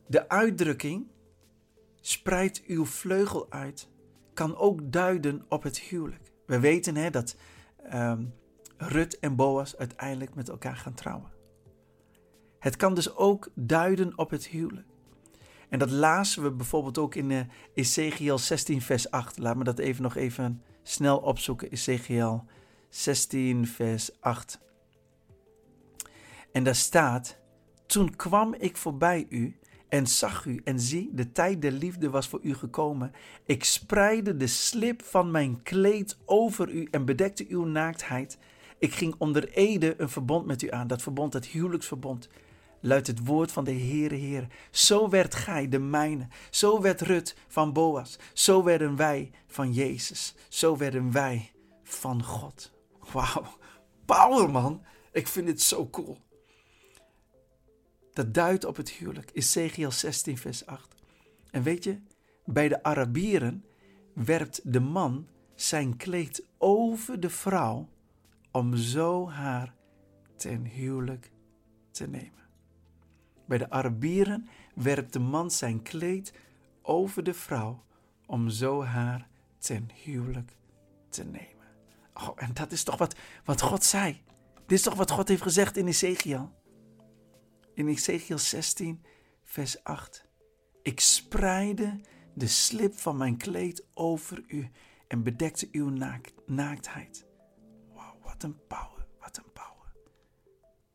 De 0.07 0.29
uitdrukking 0.29 1.11
spreid 2.03 2.63
uw 2.67 2.85
vleugel 2.85 3.51
uit 3.51 3.89
kan 4.35 4.57
ook 4.57 4.93
duiden 4.93 5.45
op 5.49 5.63
het 5.63 5.79
huwelijk. 5.79 6.33
We 6.47 6.61
weten 6.61 6.97
hè, 6.97 7.11
dat 7.11 7.37
um, 7.95 8.35
Rut 8.77 9.19
en 9.19 9.37
Boas 9.37 9.77
uiteindelijk 9.77 10.35
met 10.35 10.49
elkaar 10.49 10.77
gaan 10.77 10.95
trouwen. 10.95 11.31
Het 12.59 12.77
kan 12.77 12.95
dus 12.95 13.15
ook 13.15 13.51
duiden 13.55 14.19
op 14.19 14.31
het 14.31 14.47
huwelijk. 14.47 14.87
En 15.69 15.79
dat 15.79 15.91
lazen 15.91 16.43
we 16.43 16.51
bijvoorbeeld 16.51 16.99
ook 16.99 17.15
in 17.15 17.31
uh, 17.31 17.41
Ezekiel 17.75 18.39
16, 18.39 18.83
vers 18.83 19.11
8. 19.11 19.39
Laat 19.39 19.57
me 19.57 19.65
dat 19.65 19.79
even 19.79 20.03
nog 20.03 20.17
even 20.17 20.63
snel 20.83 21.19
opzoeken. 21.19 21.71
Ezekiel 21.71 22.45
16, 22.89 23.67
vers 23.67 24.21
8. 24.21 24.61
En 26.53 26.65
daar 26.65 26.75
staat: 26.75 27.39
Toen 27.87 28.17
kwam 28.17 28.55
ik 28.55 28.77
voorbij 28.77 29.27
u 29.29 29.59
en 29.93 30.07
zag 30.07 30.45
u, 30.45 30.61
en 30.65 30.81
zie, 30.81 31.11
de 31.13 31.33
tijd 31.33 31.63
der 31.63 31.73
liefde 31.73 32.11
was 32.11 32.29
voor 32.29 32.41
u 32.43 32.55
gekomen. 32.55 33.13
Ik 33.45 33.65
spreidde 33.65 34.37
de 34.37 34.47
slip 34.47 35.03
van 35.05 35.31
mijn 35.31 35.63
kleed 35.63 36.19
over 36.25 36.71
u 36.71 36.89
en 36.91 37.05
bedekte 37.05 37.47
uw 37.49 37.65
naaktheid. 37.65 38.39
Ik 38.79 38.95
ging 38.95 39.15
onder 39.19 39.49
ede 39.49 39.95
een 40.01 40.09
verbond 40.09 40.47
met 40.47 40.63
u 40.63 40.71
aan, 40.71 40.87
dat 40.87 41.03
verbond, 41.03 41.33
het 41.33 41.47
huwelijksverbond. 41.47 42.29
Luidt 42.81 43.07
het 43.07 43.27
woord 43.27 43.53
van 43.53 43.65
de 43.65 43.73
Heere 43.73 44.15
Heer. 44.15 44.47
Zo 44.71 45.09
werd 45.09 45.35
gij 45.35 45.69
de 45.69 45.79
mijne. 45.79 46.27
Zo 46.51 46.81
werd 46.81 47.01
Rut 47.01 47.37
van 47.49 47.73
Boas. 47.73 48.19
Zo 48.33 48.63
werden 48.63 48.97
wij 48.97 49.31
van 49.47 49.73
Jezus. 49.73 50.35
Zo 50.49 50.77
werden 50.77 51.13
wij 51.13 51.51
van 51.83 52.23
God. 52.23 52.73
Wauw, 53.13 53.45
power 54.05 54.51
man. 54.51 54.83
Ik 55.13 55.27
vind 55.27 55.47
dit 55.47 55.63
zo 55.63 55.89
cool. 55.91 56.19
Dat 58.13 58.35
duidt 58.35 58.65
op 58.65 58.77
het 58.77 58.91
huwelijk. 58.91 59.31
Ezekiel 59.33 59.91
16, 59.91 60.39
vers 60.39 60.67
8. 60.67 60.95
En 61.51 61.63
weet 61.63 61.85
je, 61.85 61.99
bij 62.45 62.69
de 62.69 62.83
Arabieren 62.83 63.65
werpt 64.13 64.73
de 64.73 64.81
man 64.81 65.29
zijn 65.55 65.97
kleed 65.97 66.45
over 66.59 67.21
de 67.21 67.31
vrouw 67.31 67.89
om 68.51 68.77
zo 68.77 69.29
haar 69.29 69.75
ten 70.37 70.65
huwelijk 70.65 71.31
te 71.91 72.09
nemen. 72.09 72.43
Bij 73.47 73.59
de 73.59 73.71
Arabieren 73.71 74.49
werpt 74.75 75.13
de 75.13 75.19
man 75.19 75.51
zijn 75.51 75.83
kleed 75.83 76.33
over 76.83 77.23
de 77.23 77.35
vrouw 77.35 77.85
om 78.27 78.49
zo 78.49 78.85
haar 78.85 79.29
ten 79.59 79.91
huwelijk 80.05 80.57
te 81.09 81.25
nemen. 81.25 81.67
Oh, 82.15 82.31
en 82.35 82.51
dat 82.55 82.73
is 82.73 82.85
toch 82.85 82.99
wat, 82.99 83.15
wat 83.45 83.61
God 83.61 83.85
zei. 83.85 84.23
Dit 84.55 84.79
is 84.79 84.83
toch 84.83 84.95
wat 84.95 85.11
God 85.11 85.29
heeft 85.29 85.43
gezegd 85.43 85.77
in 85.77 85.87
Ezekiel. 85.87 86.53
In 87.75 87.89
Ezekiel 87.89 88.39
16, 88.39 89.03
vers 89.43 89.85
8. 89.85 90.29
Ik 90.83 91.01
spreide 91.01 92.01
de 92.35 92.47
slip 92.47 92.95
van 92.95 93.17
mijn 93.17 93.37
kleed 93.37 93.87
over 93.95 94.45
u 94.47 94.71
en 95.09 95.23
bedekte 95.23 95.69
uw 95.73 95.89
naaktheid. 96.47 97.27
Wauw, 97.95 98.19
wat 98.23 98.43
een 98.43 98.67
power, 98.67 99.07
wat 99.21 99.37
een 99.37 99.53
power. 99.53 99.93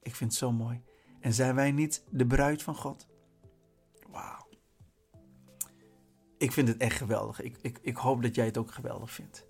Ik 0.01 0.15
vind 0.15 0.31
het 0.31 0.39
zo 0.39 0.51
mooi. 0.51 0.81
En 1.19 1.33
zijn 1.33 1.55
wij 1.55 1.71
niet 1.71 2.03
de 2.09 2.27
bruid 2.27 2.63
van 2.63 2.75
God? 2.75 3.07
Wauw. 4.09 4.47
Ik 6.37 6.51
vind 6.51 6.67
het 6.67 6.77
echt 6.77 6.97
geweldig. 6.97 7.41
Ik, 7.41 7.57
ik, 7.61 7.79
ik 7.81 7.97
hoop 7.97 8.21
dat 8.21 8.35
jij 8.35 8.45
het 8.45 8.57
ook 8.57 8.71
geweldig 8.71 9.11
vindt. 9.11 9.45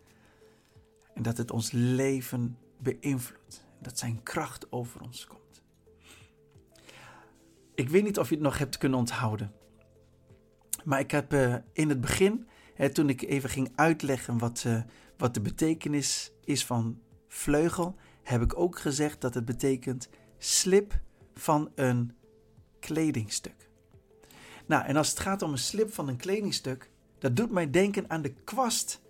En 1.14 1.22
dat 1.22 1.38
het 1.38 1.52
ons 1.52 1.72
leven 1.72 2.58
beïnvloedt. 2.80 3.66
Dat 3.82 3.98
zijn 3.98 4.24
kracht 4.24 4.72
over 4.72 5.02
ons 5.02 5.26
komt. 5.26 5.47
Ik 7.78 7.90
weet 7.90 8.04
niet 8.04 8.20
of 8.20 8.30
je 8.30 8.36
het 8.36 8.44
nog 8.44 8.58
hebt 8.58 8.78
kunnen 8.78 9.00
onthouden. 9.00 9.52
Maar 10.84 11.00
ik 11.00 11.12
heb 11.12 11.34
uh, 11.34 11.56
in 11.74 11.90
het 11.90 12.02
begin, 12.02 12.48
hè, 12.74 12.90
toen 12.90 13.10
ik 13.10 13.22
even 13.22 13.50
ging 13.50 13.72
uitleggen 13.76 14.38
wat, 14.38 14.64
uh, 14.68 14.82
wat 15.18 15.34
de 15.34 15.42
betekenis 15.42 16.32
is 16.44 16.66
van 16.66 17.02
vleugel, 17.28 17.96
heb 18.24 18.42
ik 18.42 18.60
ook 18.60 18.80
gezegd 18.80 19.22
dat 19.22 19.34
het 19.34 19.46
betekent 19.46 20.10
slip 20.38 21.00
van 21.34 21.72
een 21.76 22.16
kledingstuk. 22.80 23.70
Nou, 24.68 24.86
en 24.86 24.96
als 24.96 25.10
het 25.10 25.20
gaat 25.20 25.42
om 25.42 25.52
een 25.52 25.58
slip 25.58 25.94
van 25.94 26.08
een 26.08 26.18
kledingstuk, 26.18 26.92
dat 27.20 27.36
doet 27.36 27.52
mij 27.52 27.70
denken 27.70 28.10
aan 28.10 28.22
de 28.22 28.34
kwast 28.34 29.02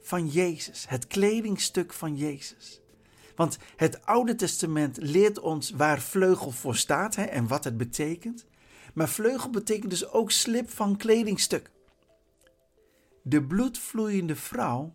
van 0.00 0.28
Jezus, 0.28 0.88
het 0.88 1.06
kledingstuk 1.06 1.92
van 1.92 2.16
Jezus. 2.16 2.80
Want 3.36 3.58
het 3.76 4.06
Oude 4.06 4.34
Testament 4.34 4.96
leert 5.00 5.38
ons 5.38 5.70
waar 5.70 6.00
vleugel 6.00 6.50
voor 6.50 6.76
staat 6.76 7.16
hè, 7.16 7.22
en 7.22 7.46
wat 7.48 7.64
het 7.64 7.76
betekent. 7.76 8.46
Maar 8.94 9.08
vleugel 9.08 9.50
betekent 9.50 9.90
dus 9.90 10.08
ook 10.08 10.30
slip 10.30 10.70
van 10.70 10.96
kledingstuk. 10.96 11.70
De 13.22 13.42
bloedvloeiende 13.42 14.36
vrouw 14.36 14.94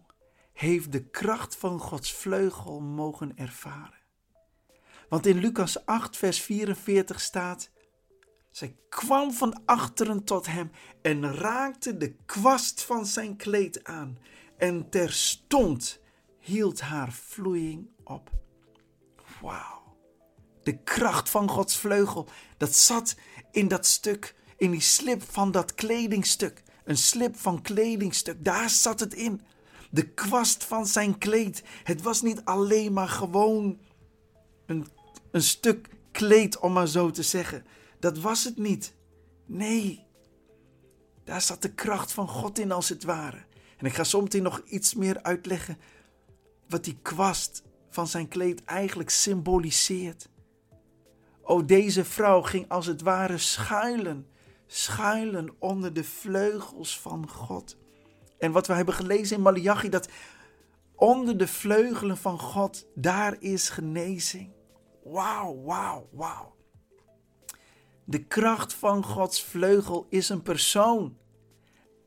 heeft 0.53 0.91
de 0.91 1.03
kracht 1.03 1.55
van 1.55 1.79
Gods 1.79 2.13
vleugel 2.13 2.79
mogen 2.79 3.37
ervaren. 3.37 3.99
Want 5.09 5.25
in 5.25 5.37
Lucas 5.37 5.85
8, 5.85 6.17
vers 6.17 6.41
44 6.41 7.19
staat: 7.19 7.69
Zij 8.51 8.75
kwam 8.89 9.31
van 9.33 9.61
achteren 9.65 10.23
tot 10.23 10.45
hem 10.45 10.71
en 11.01 11.33
raakte 11.33 11.97
de 11.97 12.15
kwast 12.25 12.83
van 12.83 13.05
zijn 13.05 13.35
kleed 13.35 13.83
aan. 13.83 14.17
En 14.57 14.89
terstond 14.89 15.99
hield 16.39 16.81
haar 16.81 17.11
vloeiing 17.11 17.87
op. 18.13 18.29
Wauw. 19.41 19.95
De 20.63 20.77
kracht 20.77 21.29
van 21.29 21.49
Gods 21.49 21.77
vleugel, 21.77 22.27
dat 22.57 22.75
zat 22.75 23.15
in 23.51 23.67
dat 23.67 23.85
stuk, 23.85 24.35
in 24.57 24.71
die 24.71 24.81
slip 24.81 25.23
van 25.23 25.51
dat 25.51 25.73
kledingstuk. 25.73 26.63
Een 26.83 26.97
slip 26.97 27.37
van 27.37 27.61
kledingstuk, 27.61 28.45
daar 28.45 28.69
zat 28.69 28.99
het 28.99 29.13
in. 29.13 29.41
De 29.91 30.07
kwast 30.09 30.63
van 30.63 30.87
zijn 30.87 31.17
kleed. 31.17 31.63
Het 31.83 32.01
was 32.01 32.21
niet 32.21 32.45
alleen 32.45 32.93
maar 32.93 33.09
gewoon 33.09 33.79
een 34.65 34.87
een 35.31 35.41
stuk 35.41 35.89
kleed, 36.11 36.59
om 36.59 36.73
maar 36.73 36.87
zo 36.87 37.11
te 37.11 37.23
zeggen. 37.23 37.65
Dat 37.99 38.17
was 38.17 38.43
het 38.43 38.57
niet. 38.57 38.93
Nee, 39.45 40.05
daar 41.23 41.41
zat 41.41 41.61
de 41.61 41.73
kracht 41.73 42.11
van 42.11 42.27
God 42.27 42.59
in, 42.59 42.71
als 42.71 42.89
het 42.89 43.03
ware. 43.03 43.43
En 43.77 43.85
ik 43.85 43.93
ga 43.93 44.03
zometeen 44.03 44.43
nog 44.43 44.61
iets 44.65 44.93
meer 44.93 45.23
uitleggen 45.23 45.77
wat 46.67 46.83
die 46.83 46.97
kwast 47.01 47.63
van 47.91 48.07
zijn 48.07 48.27
kleed 48.27 48.63
eigenlijk 48.63 49.09
symboliseert. 49.09 50.29
O, 51.41 51.65
deze 51.65 52.05
vrouw 52.05 52.41
ging 52.41 52.69
als 52.69 52.85
het 52.85 53.01
ware 53.01 53.37
schuilen, 53.37 54.27
schuilen 54.67 55.55
onder 55.59 55.93
de 55.93 56.03
vleugels 56.03 56.99
van 56.99 57.29
God. 57.29 57.77
En 58.37 58.51
wat 58.51 58.67
we 58.67 58.73
hebben 58.73 58.93
gelezen 58.93 59.35
in 59.37 59.41
Malachi, 59.41 59.89
dat 59.89 60.09
onder 60.95 61.37
de 61.37 61.47
vleugelen 61.47 62.17
van 62.17 62.39
God, 62.39 62.87
daar 62.95 63.35
is 63.39 63.69
genezing. 63.69 64.51
Wauw, 65.03 65.61
wauw, 65.63 66.07
wauw. 66.11 66.55
De 68.03 68.23
kracht 68.23 68.73
van 68.73 69.03
Gods 69.03 69.43
vleugel 69.43 70.05
is 70.09 70.29
een 70.29 70.41
persoon 70.41 71.17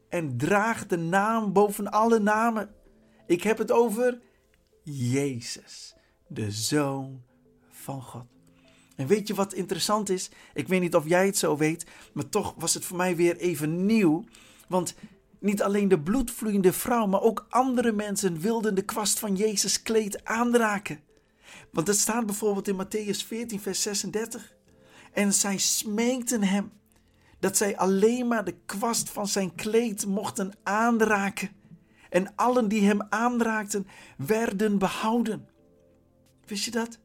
en 0.09 0.37
draagt 0.37 0.89
de 0.91 0.97
naam 0.97 1.53
boven 1.53 1.91
alle 1.91 2.19
namen. 2.19 2.75
Ik 3.27 3.43
heb 3.43 3.59
het 3.59 3.73
over 3.73 4.21
Jezus, 4.85 5.95
de 6.27 6.51
Zoon 6.51 7.23
van 7.71 8.03
God. 8.03 8.25
En 8.97 9.07
weet 9.07 9.29
je 9.29 9.35
wat 9.35 9.53
interessant 9.53 10.09
is? 10.09 10.31
Ik 10.55 10.69
weet 10.69 10.81
niet 10.81 10.95
of 10.95 11.09
jij 11.09 11.27
het 11.27 11.39
zo 11.39 11.57
weet, 11.57 11.87
maar 12.13 12.29
toch 12.29 12.55
was 12.57 12.75
het 12.75 12.85
voor 12.85 12.97
mij 12.97 13.17
weer 13.17 13.37
even 13.37 13.87
nieuw. 13.87 14.25
Want 14.69 14.95
niet 15.39 15.63
alleen 15.63 15.89
de 15.89 16.01
bloedvloeiende 16.01 16.73
vrouw, 16.73 17.07
maar 17.07 17.21
ook 17.21 17.47
andere 17.49 17.93
mensen 17.93 18.41
wilden 18.41 18.75
de 18.75 18.83
kwast 18.83 19.19
van 19.19 19.37
Jezus 19.37 19.83
kleed 19.83 20.25
aanraken. 20.25 21.01
Want 21.71 21.87
het 21.87 21.99
staat 21.99 22.27
bijvoorbeeld 22.27 22.69
in 22.69 22.85
Matthäus 22.85 23.27
14, 23.27 23.61
vers 23.61 23.83
36. 23.83 24.55
En 25.13 25.35
zij 25.35 25.59
smeekten 25.59 26.43
hem 26.43 26.73
dat 27.39 27.57
zij 27.57 27.77
alleen 27.77 28.29
maar 28.29 28.45
de 28.45 28.55
kwast 28.67 29.11
van 29.11 29.29
zijn 29.29 29.55
kleed 29.55 30.07
mochten 30.07 30.53
aanraken. 30.63 31.51
En 32.15 32.33
allen 32.35 32.69
die 32.69 32.87
hem 32.87 33.03
aanraakten, 33.09 33.87
werden 34.17 34.79
behouden. 34.79 35.49
Wist 36.47 36.65
je 36.65 36.71
dat? 36.71 36.99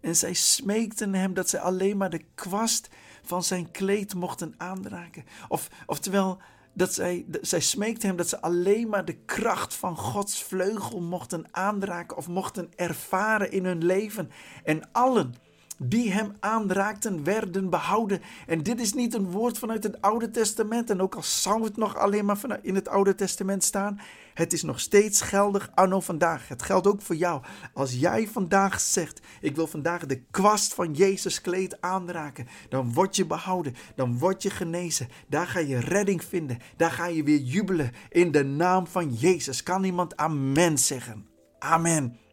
En 0.00 0.16
zij 0.16 0.34
smeekten 0.34 1.14
hem 1.14 1.34
dat 1.34 1.48
zij 1.48 1.60
alleen 1.60 1.96
maar 1.96 2.10
de 2.10 2.24
kwast 2.34 2.88
van 3.22 3.42
zijn 3.42 3.70
kleed 3.70 4.14
mochten 4.14 4.54
aanraken. 4.56 5.24
Of, 5.48 5.68
oftewel, 5.86 6.40
dat 6.72 6.94
zij, 6.94 7.26
zij 7.40 7.60
smeekte 7.60 8.06
hem 8.06 8.16
dat 8.16 8.28
ze 8.28 8.40
alleen 8.40 8.88
maar 8.88 9.04
de 9.04 9.16
kracht 9.24 9.74
van 9.74 9.96
Gods 9.96 10.42
vleugel 10.42 11.00
mochten 11.00 11.46
aanraken 11.50 12.16
of 12.16 12.28
mochten 12.28 12.70
ervaren 12.76 13.50
in 13.50 13.64
hun 13.64 13.84
leven. 13.84 14.30
En 14.62 14.88
allen 14.92 15.34
die 15.78 16.12
hem 16.12 16.32
aanraakten, 16.40 17.24
werden 17.24 17.70
behouden. 17.70 18.20
En 18.46 18.62
dit 18.62 18.80
is 18.80 18.92
niet 18.92 19.14
een 19.14 19.30
woord 19.30 19.58
vanuit 19.58 19.82
het 19.82 20.00
Oude 20.00 20.30
Testament. 20.30 20.90
En 20.90 21.00
ook 21.00 21.14
al 21.14 21.22
zou 21.22 21.64
het 21.64 21.76
nog 21.76 21.96
alleen 21.96 22.24
maar 22.24 22.58
in 22.62 22.74
het 22.74 22.88
Oude 22.88 23.14
Testament 23.14 23.64
staan, 23.64 24.00
het 24.34 24.52
is 24.52 24.62
nog 24.62 24.80
steeds 24.80 25.20
geldig 25.20 25.70
anno 25.74 26.00
vandaag. 26.00 26.48
Het 26.48 26.62
geldt 26.62 26.86
ook 26.86 27.02
voor 27.02 27.16
jou. 27.16 27.42
Als 27.72 27.92
jij 27.92 28.28
vandaag 28.28 28.80
zegt: 28.80 29.20
Ik 29.40 29.56
wil 29.56 29.66
vandaag 29.66 30.06
de 30.06 30.22
kwast 30.30 30.74
van 30.74 30.92
Jezus 30.92 31.40
kleed 31.40 31.80
aanraken, 31.80 32.46
dan 32.68 32.92
word 32.92 33.16
je 33.16 33.26
behouden, 33.26 33.74
dan 33.94 34.18
word 34.18 34.42
je 34.42 34.50
genezen. 34.50 35.08
Daar 35.28 35.46
ga 35.46 35.58
je 35.58 35.78
redding 35.78 36.24
vinden. 36.24 36.58
Daar 36.76 36.90
ga 36.90 37.06
je 37.06 37.22
weer 37.22 37.38
jubelen 37.38 37.92
in 38.08 38.30
de 38.30 38.44
naam 38.44 38.86
van 38.86 39.14
Jezus. 39.14 39.62
Kan 39.62 39.84
iemand 39.84 40.16
Amen 40.16 40.78
zeggen? 40.78 41.26
Amen. 41.58 42.23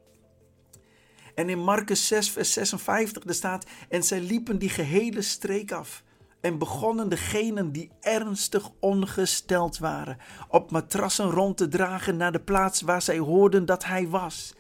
En 1.36 1.50
in 1.50 1.60
Marcus 1.60 2.08
6, 2.08 2.30
vers 2.30 2.54
56 2.54 3.24
er 3.24 3.34
staat: 3.34 3.66
En 3.90 4.04
zij 4.04 4.20
liepen 4.20 4.58
die 4.58 4.70
gehele 4.70 5.22
streek 5.22 5.72
af. 5.72 6.04
En 6.42 6.58
begonnen 6.58 7.10
degenen 7.10 7.72
die 7.72 7.90
ernstig 8.00 8.70
ongesteld 8.80 9.78
waren, 9.78 10.18
op 10.50 10.72
matrassen 10.72 11.30
rond 11.30 11.58
te 11.58 11.68
dragen 11.68 12.18
naar 12.18 12.32
de 12.32 12.40
plaats 12.40 12.82
waar 12.82 13.02
zij 13.02 13.18
hoorden 13.18 13.66
dat 13.66 13.86
hij 13.86 14.08
was. 14.08 14.54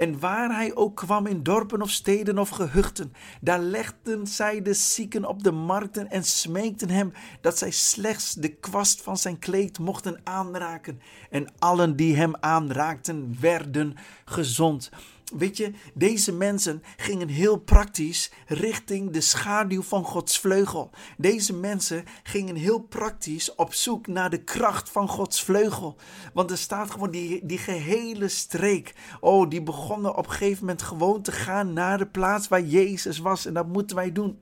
En 0.00 0.18
waar 0.18 0.54
hij 0.54 0.74
ook 0.74 0.96
kwam 0.96 1.26
in 1.26 1.42
dorpen 1.42 1.82
of 1.82 1.90
steden 1.90 2.38
of 2.38 2.48
gehuchten, 2.48 3.12
daar 3.40 3.58
legden 3.58 4.26
zij 4.26 4.62
de 4.62 4.74
zieken 4.74 5.24
op 5.24 5.42
de 5.42 5.50
markten 5.50 6.10
en 6.10 6.24
smeekten 6.24 6.90
hem 6.90 7.12
dat 7.40 7.58
zij 7.58 7.70
slechts 7.70 8.34
de 8.34 8.48
kwast 8.48 9.02
van 9.02 9.16
zijn 9.16 9.38
kleed 9.38 9.78
mochten 9.78 10.20
aanraken. 10.24 11.00
En 11.30 11.52
allen 11.58 11.96
die 11.96 12.16
hem 12.16 12.34
aanraakten 12.40 13.36
werden 13.40 13.94
gezond. 14.24 14.90
Weet 15.30 15.56
je, 15.56 15.72
deze 15.94 16.32
mensen 16.32 16.82
gingen 16.96 17.28
heel 17.28 17.56
praktisch 17.56 18.30
richting 18.46 19.10
de 19.10 19.20
schaduw 19.20 19.82
van 19.82 20.04
Gods 20.04 20.38
vleugel. 20.38 20.90
Deze 21.16 21.54
mensen 21.54 22.04
gingen 22.22 22.56
heel 22.56 22.80
praktisch 22.80 23.54
op 23.54 23.74
zoek 23.74 24.06
naar 24.06 24.30
de 24.30 24.44
kracht 24.44 24.90
van 24.90 25.08
Gods 25.08 25.42
vleugel. 25.42 25.96
Want 26.32 26.50
er 26.50 26.58
staat 26.58 26.90
gewoon 26.90 27.10
die, 27.10 27.46
die 27.46 27.58
gehele 27.58 28.28
streek. 28.28 28.94
Oh, 29.20 29.50
die 29.50 29.62
begonnen 29.62 30.16
op 30.16 30.26
een 30.26 30.32
gegeven 30.32 30.60
moment 30.60 30.82
gewoon 30.82 31.22
te 31.22 31.32
gaan 31.32 31.72
naar 31.72 31.98
de 31.98 32.06
plaats 32.06 32.48
waar 32.48 32.62
Jezus 32.62 33.18
was. 33.18 33.46
En 33.46 33.54
dat 33.54 33.66
moeten 33.66 33.96
wij 33.96 34.12
doen. 34.12 34.38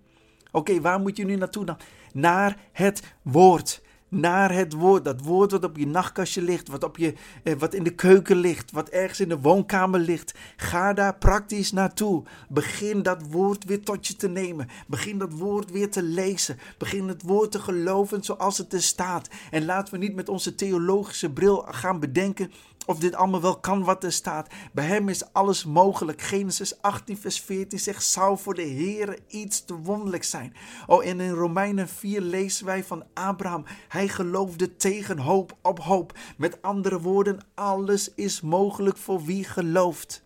Oké, 0.52 0.80
waar 0.80 1.00
moet 1.00 1.16
je 1.16 1.24
nu 1.24 1.36
naartoe 1.36 1.64
dan? 1.64 1.76
Naar 2.12 2.56
het 2.72 3.02
woord 3.22 3.82
naar 4.08 4.52
het 4.52 4.72
woord. 4.72 5.04
Dat 5.04 5.20
woord 5.20 5.50
wat 5.50 5.64
op 5.64 5.76
je 5.76 5.86
nachtkastje 5.86 6.42
ligt, 6.42 6.68
wat, 6.68 6.84
op 6.84 6.96
je, 6.96 7.14
eh, 7.42 7.54
wat 7.58 7.74
in 7.74 7.82
de 7.82 7.94
keuken 7.94 8.36
ligt, 8.36 8.70
wat 8.70 8.88
ergens 8.88 9.20
in 9.20 9.28
de 9.28 9.38
woonkamer 9.38 10.00
ligt. 10.00 10.34
Ga 10.56 10.92
daar 10.92 11.14
praktisch 11.14 11.72
naartoe. 11.72 12.22
Begin 12.48 13.02
dat 13.02 13.22
woord 13.30 13.64
weer 13.64 13.82
tot 13.82 14.06
je 14.06 14.16
te 14.16 14.28
nemen. 14.28 14.68
Begin 14.86 15.18
dat 15.18 15.32
woord 15.32 15.70
weer 15.70 15.90
te 15.90 16.02
lezen. 16.02 16.58
Begin 16.78 17.08
het 17.08 17.22
woord 17.22 17.50
te 17.50 17.60
geloven 17.60 18.22
zoals 18.22 18.58
het 18.58 18.72
er 18.72 18.82
staat. 18.82 19.28
En 19.50 19.64
laten 19.64 19.92
we 19.92 19.98
niet 19.98 20.14
met 20.14 20.28
onze 20.28 20.54
theologische 20.54 21.30
bril 21.30 21.64
gaan 21.68 22.00
bedenken 22.00 22.50
of 22.88 22.98
dit 22.98 23.14
allemaal 23.14 23.40
wel 23.40 23.60
kan 23.60 23.84
wat 23.84 24.04
er 24.04 24.12
staat. 24.12 24.48
Bij 24.72 24.84
hem 24.84 25.08
is 25.08 25.32
alles 25.32 25.64
mogelijk. 25.64 26.22
Genesis 26.22 26.82
18, 26.82 27.18
vers 27.18 27.40
14 27.40 27.78
zegt: 27.78 28.04
Zou 28.04 28.38
voor 28.38 28.54
de 28.54 28.62
Heer 28.62 29.18
iets 29.26 29.64
te 29.64 29.74
wonderlijk 29.74 30.24
zijn? 30.24 30.54
Oh, 30.86 31.06
en 31.06 31.20
in 31.20 31.30
Romeinen 31.30 31.88
4 31.88 32.20
lezen 32.20 32.66
wij 32.66 32.84
van 32.84 33.04
Abraham. 33.14 33.64
Hij 33.88 34.08
geloofde 34.08 34.76
tegen 34.76 35.18
hoop 35.18 35.56
op 35.62 35.80
hoop. 35.80 36.18
Met 36.36 36.62
andere 36.62 37.00
woorden, 37.00 37.38
alles 37.54 38.14
is 38.14 38.40
mogelijk 38.40 38.96
voor 38.96 39.24
wie 39.24 39.44
gelooft. 39.44 40.22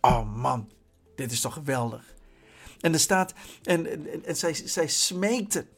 Oh 0.00 0.36
man, 0.36 0.70
dit 1.16 1.32
is 1.32 1.40
toch 1.40 1.52
geweldig. 1.52 2.14
En 2.80 2.92
er 2.92 3.00
staat, 3.00 3.34
en, 3.62 3.86
en, 3.90 4.24
en 4.24 4.36
zij, 4.36 4.54
zij 4.54 4.88
smeekten. 4.88 5.68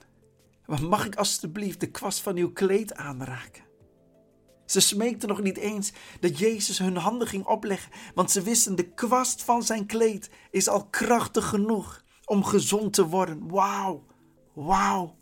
Mag 0.67 1.07
ik 1.07 1.17
alstublieft 1.17 1.81
de 1.81 1.91
kwast 1.91 2.21
van 2.21 2.37
uw 2.37 2.53
kleed 2.53 2.95
aanraken? 2.95 3.68
Ze 4.71 4.81
smeekten 4.81 5.29
nog 5.29 5.43
niet 5.43 5.57
eens 5.57 5.93
dat 6.21 6.39
Jezus 6.39 6.79
hun 6.79 6.97
handen 6.97 7.29
ging 7.29 7.45
opleggen, 7.45 7.93
want 8.15 8.31
ze 8.31 8.43
wisten 8.43 8.77
de 8.77 8.89
kwast 8.89 9.43
van 9.43 9.63
zijn 9.63 9.87
kleed 9.87 10.31
is 10.51 10.69
al 10.69 10.87
krachtig 10.87 11.49
genoeg 11.49 12.05
om 12.25 12.45
gezond 12.45 12.93
te 12.93 13.07
worden. 13.07 13.49
Wauw, 13.49 14.05
wauw. 14.55 15.17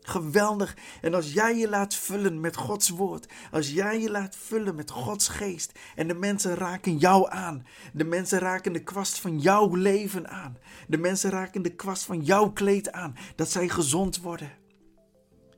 Geweldig. 0.00 0.76
En 1.00 1.14
als 1.14 1.32
jij 1.32 1.56
je 1.56 1.68
laat 1.68 1.94
vullen 1.94 2.40
met 2.40 2.56
Gods 2.56 2.88
woord, 2.88 3.26
als 3.50 3.70
jij 3.70 4.00
je 4.00 4.10
laat 4.10 4.36
vullen 4.36 4.74
met 4.74 4.90
Gods 4.90 5.28
geest 5.28 5.78
en 5.94 6.08
de 6.08 6.14
mensen 6.14 6.54
raken 6.54 6.98
jou 6.98 7.30
aan, 7.30 7.66
de 7.92 8.04
mensen 8.04 8.38
raken 8.38 8.72
de 8.72 8.82
kwast 8.82 9.18
van 9.18 9.38
jouw 9.38 9.74
leven 9.74 10.28
aan, 10.28 10.58
de 10.88 10.98
mensen 10.98 11.30
raken 11.30 11.62
de 11.62 11.74
kwast 11.74 12.04
van 12.04 12.20
jouw 12.20 12.52
kleed 12.52 12.92
aan, 12.92 13.16
dat 13.36 13.50
zij 13.50 13.68
gezond 13.68 14.20
worden. 14.20 14.50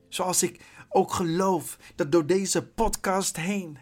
Zoals 0.09 0.43
ik 0.43 0.61
ook 0.89 1.13
geloof 1.13 1.77
dat 1.95 2.11
door 2.11 2.25
deze 2.25 2.67
podcast 2.67 3.37
heen, 3.37 3.77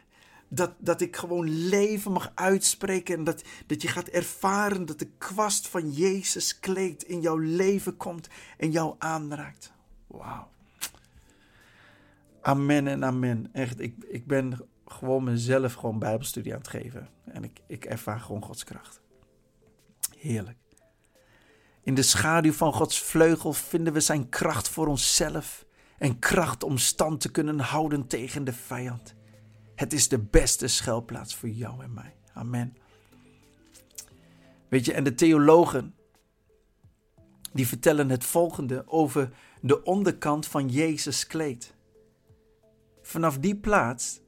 dat, 0.48 0.72
dat 0.78 1.02
ik 1.02 1.16
gewoon 1.16 1.50
leven 1.50 2.12
mag 2.12 2.32
uitspreken 2.36 3.18
en 3.18 3.24
dat, 3.24 3.44
dat 3.66 3.82
je 3.82 3.88
gaat 3.88 4.08
ervaren 4.08 4.86
dat 4.86 5.00
de 5.00 5.10
kwast 5.18 5.68
van 5.68 5.92
Jezus 5.92 6.60
kleed 6.60 7.04
in 7.04 7.22
jouw 7.22 7.38
leven 7.38 7.98
komt 7.98 8.28
en 8.58 8.72
jou 8.72 8.96
aanraakt. 8.98 9.74
Wauw. 10.08 10.52
Amen 12.42 12.88
en 12.88 13.06
amen. 13.06 13.50
Echt, 13.54 13.80
ik, 13.80 13.96
ik 14.08 14.28
ben 14.28 14.68
gewoon 14.86 15.24
mezelf 15.24 15.74
gewoon 15.74 16.00
bijbelstudie 16.00 16.54
aan 16.54 16.58
het 16.58 16.68
geven. 16.68 17.10
En 17.26 17.44
ik, 17.44 17.62
ik 17.68 17.86
ervaar 17.86 18.20
gewoon 18.20 18.44
Gods 18.44 18.64
kracht. 18.64 19.02
Heerlijk. 20.18 20.58
In 21.84 21.94
de 21.94 22.02
schaduw 22.02 22.52
van 22.52 22.74
Gods 22.74 23.02
vleugel 23.02 23.54
vinden 23.54 23.94
we 23.94 24.00
zijn 24.00 24.30
kracht 24.30 24.70
voor 24.70 24.88
onszelf 24.88 25.66
en 25.98 26.20
kracht 26.20 26.64
om 26.64 26.78
stand 26.78 27.22
te 27.22 27.32
kunnen 27.32 27.60
houden 27.60 28.08
tegen 28.08 28.44
de 28.44 28.54
vijand. 28.54 29.16
Het 29.76 29.94
is 29.94 30.08
de 30.08 30.20
beste 30.20 30.68
schuilplaats 30.68 31.36
voor 31.36 31.50
jou 31.50 31.84
en 31.84 31.94
mij. 31.94 32.16
Amen. 32.34 32.78
Weet 34.70 34.86
je, 34.86 34.94
en 34.94 35.04
de 35.04 35.16
theologen 35.16 35.96
die 37.54 37.68
vertellen 37.68 38.10
het 38.10 38.24
volgende 38.24 38.84
over 38.88 39.30
de 39.62 39.84
onderkant 39.84 40.48
van 40.48 40.70
Jezus 40.70 41.28
kleed. 41.28 41.76
Vanaf 43.02 43.38
die 43.38 43.56
plaats 43.56 44.22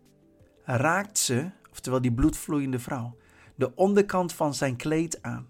raakt 0.63 1.17
ze, 1.17 1.51
oftewel 1.71 2.01
die 2.01 2.13
bloedvloeiende 2.13 2.79
vrouw, 2.79 3.17
de 3.55 3.75
onderkant 3.75 4.33
van 4.33 4.53
zijn 4.53 4.75
kleed 4.75 5.21
aan. 5.21 5.47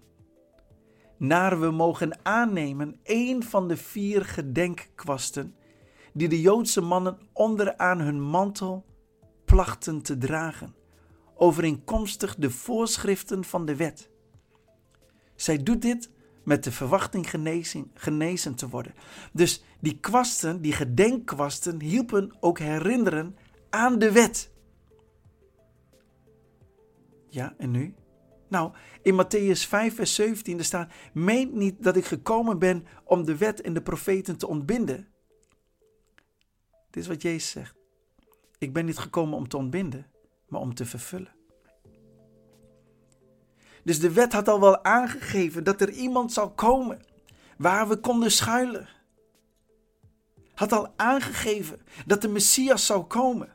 Naar 1.16 1.60
we 1.60 1.70
mogen 1.70 2.18
aannemen 2.22 3.00
een 3.02 3.42
van 3.42 3.68
de 3.68 3.76
vier 3.76 4.24
gedenkkwasten 4.24 5.54
die 6.16 6.28
de 6.28 6.40
Joodse 6.40 6.80
mannen 6.80 7.18
onderaan 7.32 8.00
hun 8.00 8.20
mantel 8.22 8.84
plachten 9.44 10.02
te 10.02 10.18
dragen, 10.18 10.74
overeenkomstig 11.34 12.34
de 12.34 12.50
voorschriften 12.50 13.44
van 13.44 13.66
de 13.66 13.76
wet. 13.76 14.10
Zij 15.34 15.62
doet 15.62 15.82
dit 15.82 16.10
met 16.44 16.64
de 16.64 16.72
verwachting 16.72 17.30
genezen, 17.94 18.54
te 18.54 18.68
worden. 18.68 18.94
Dus 19.32 19.64
die 19.80 20.00
kwasten, 20.00 20.60
die 20.60 20.72
gedenkkwasten, 20.72 21.80
hielpen 21.80 22.36
ook 22.40 22.58
herinneren 22.58 23.36
aan 23.70 23.98
de 23.98 24.12
wet. 24.12 24.50
Ja, 27.28 27.54
en 27.58 27.70
nu? 27.70 27.94
Nou, 28.48 28.72
in 29.02 29.24
Matthäus 29.24 29.68
5, 29.68 29.94
vers 29.94 30.14
17 30.14 30.64
staat: 30.64 30.92
Meent 31.12 31.54
niet 31.54 31.82
dat 31.82 31.96
ik 31.96 32.04
gekomen 32.04 32.58
ben 32.58 32.86
om 33.04 33.24
de 33.24 33.36
wet 33.36 33.60
en 33.60 33.74
de 33.74 33.82
profeten 33.82 34.36
te 34.36 34.48
ontbinden. 34.48 35.14
Dit 36.96 37.04
is 37.04 37.10
wat 37.10 37.22
Jezus 37.22 37.50
zegt. 37.50 37.74
Ik 38.58 38.72
ben 38.72 38.84
niet 38.84 38.98
gekomen 38.98 39.38
om 39.38 39.48
te 39.48 39.56
ontbinden, 39.56 40.06
maar 40.48 40.60
om 40.60 40.74
te 40.74 40.86
vervullen. 40.86 41.34
Dus 43.84 44.00
de 44.00 44.12
wet 44.12 44.32
had 44.32 44.48
al 44.48 44.60
wel 44.60 44.84
aangegeven 44.84 45.64
dat 45.64 45.80
er 45.80 45.90
iemand 45.90 46.32
zou 46.32 46.50
komen 46.50 47.02
waar 47.58 47.88
we 47.88 47.96
konden 47.96 48.30
schuilen. 48.30 48.88
Had 50.54 50.72
al 50.72 50.92
aangegeven 50.96 51.80
dat 52.06 52.22
de 52.22 52.28
Messias 52.28 52.86
zou 52.86 53.04
komen. 53.04 53.52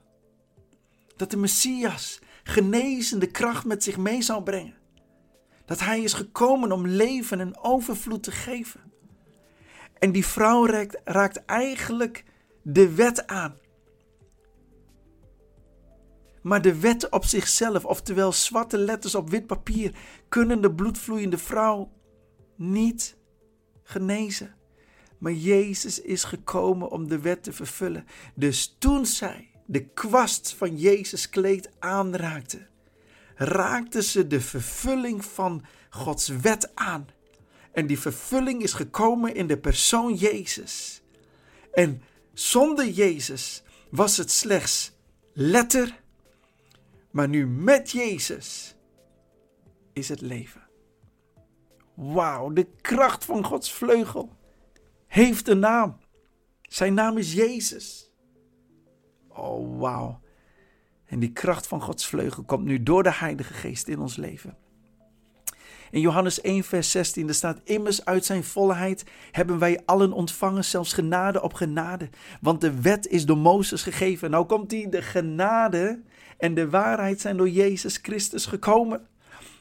Dat 1.16 1.32
de 1.32 1.38
Messias 1.38 2.20
genezende 2.44 3.28
kracht 3.28 3.66
met 3.66 3.84
zich 3.84 3.98
mee 3.98 4.22
zou 4.22 4.44
brengen. 4.44 4.78
Dat 5.66 5.80
hij 5.80 6.02
is 6.02 6.14
gekomen 6.14 6.72
om 6.72 6.88
leven 6.88 7.40
en 7.40 7.58
overvloed 7.58 8.24
te 8.24 8.32
geven. 8.32 8.82
En 10.00 10.12
die 10.12 10.26
vrouw 10.26 10.66
raakt, 10.66 11.02
raakt 11.04 11.46
eigenlijk 11.46 12.30
de 12.62 12.96
wet 12.96 13.28
aan. 13.28 13.60
Maar 16.42 16.62
de 16.62 16.80
wet 16.80 17.10
op 17.10 17.26
zichzelf, 17.26 17.86
oftewel 17.86 18.32
zwarte 18.32 18.78
letters 18.78 19.16
op 19.16 19.30
wit 19.30 19.48
papier, 19.48 19.96
kunnen 20.30 20.62
de 20.62 20.72
bloedvloeiende 20.74 21.38
vrouw 21.38 21.92
niet 22.56 23.18
genezen. 23.84 24.56
Maar 25.18 25.32
Jezus 25.32 26.02
is 26.02 26.24
gekomen 26.24 26.90
om 26.90 27.08
de 27.08 27.20
wet 27.20 27.44
te 27.44 27.54
vervullen. 27.54 28.06
Dus 28.36 28.76
toen 28.80 29.06
zij 29.06 29.50
de 29.66 29.86
kwast 29.86 30.54
van 30.54 30.78
Jezus 30.78 31.30
kleed 31.30 31.70
aanraakte, 31.80 32.68
raakte 33.36 34.02
ze 34.02 34.28
de 34.28 34.42
vervulling 34.42 35.26
van 35.26 35.64
Gods 35.90 36.28
wet 36.28 36.76
aan. 36.76 37.08
En 37.72 37.88
die 37.88 38.00
vervulling 38.00 38.62
is 38.62 38.74
gekomen 38.74 39.36
in 39.36 39.48
de 39.48 39.58
persoon 39.58 40.14
Jezus. 40.14 41.02
En 41.74 42.02
zonder 42.34 42.90
Jezus 42.90 43.64
was 43.90 44.18
het 44.18 44.32
slechts 44.32 44.92
letter, 45.34 46.02
maar 47.12 47.30
nu 47.30 47.48
met 47.48 47.92
Jezus 47.92 48.76
is 49.94 50.10
het 50.10 50.22
leven. 50.22 50.62
Wauw, 51.94 52.50
de 52.50 52.68
kracht 52.82 53.26
van 53.26 53.46
Gods 53.46 53.74
vleugel 53.74 54.38
heeft 55.08 55.48
een 55.48 55.60
naam. 55.60 55.98
Zijn 56.62 56.94
naam 56.94 57.18
is 57.18 57.34
Jezus. 57.34 58.12
Oh, 59.28 59.80
wauw. 59.80 60.22
En 61.06 61.20
die 61.20 61.32
kracht 61.32 61.68
van 61.68 61.82
Gods 61.82 62.08
vleugel 62.08 62.44
komt 62.44 62.66
nu 62.66 62.84
door 62.84 63.04
de 63.04 63.14
Heilige 63.14 63.54
Geest 63.54 63.88
in 63.88 64.00
ons 64.00 64.16
leven. 64.16 64.58
In 65.92 66.02
Johannes 66.02 66.42
1, 66.42 66.64
vers 66.64 66.92
16, 66.92 67.28
er 67.28 67.34
staat 67.34 67.60
immers 67.64 68.06
uit 68.06 68.26
zijn 68.26 68.44
volheid 68.44 69.04
hebben 69.32 69.60
wij 69.60 69.80
allen 69.86 70.12
ontvangen, 70.12 70.66
zelfs 70.66 70.94
genade 70.94 71.42
op 71.42 71.54
genade. 71.54 72.10
Want 72.42 72.62
de 72.62 72.82
wet 72.82 73.08
is 73.08 73.26
door 73.26 73.38
Mozes 73.38 73.84
gegeven. 73.84 74.32
Nou 74.32 74.46
komt 74.46 74.70
die, 74.70 74.90
de 74.90 75.02
genade 75.02 76.02
en 76.38 76.54
de 76.54 76.70
waarheid 76.70 77.22
zijn 77.22 77.38
door 77.38 77.50
Jezus 77.50 78.00
Christus 78.02 78.46
gekomen. 78.46 79.08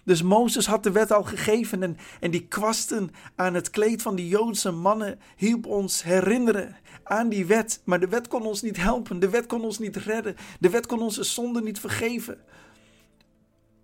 Dus 0.05 0.23
Mozes 0.23 0.67
had 0.67 0.83
de 0.83 0.93
wet 0.93 1.13
al 1.13 1.25
gegeven 1.25 1.83
en, 1.83 1.97
en 2.21 2.31
die 2.31 2.47
kwasten 2.47 3.11
aan 3.35 3.55
het 3.55 3.71
kleed 3.71 4.03
van 4.03 4.15
die 4.15 4.29
Joodse 4.29 4.71
mannen 4.71 5.19
hielp 5.37 5.67
ons 5.67 6.03
herinneren 6.03 6.77
aan 7.05 7.29
die 7.29 7.47
wet. 7.47 7.81
Maar 7.85 8.01
de 8.01 8.09
wet 8.09 8.29
kon 8.29 8.43
ons 8.43 8.63
niet 8.63 8.77
helpen, 8.77 9.21
de 9.21 9.31
wet 9.31 9.47
kon 9.47 9.65
ons 9.65 9.79
niet 9.79 9.97
redden, 9.97 10.37
de 10.61 10.71
wet 10.71 10.87
kon 10.87 11.01
onze 11.01 11.25
zonde 11.25 11.63
niet 11.63 11.81
vergeven. 11.81 12.39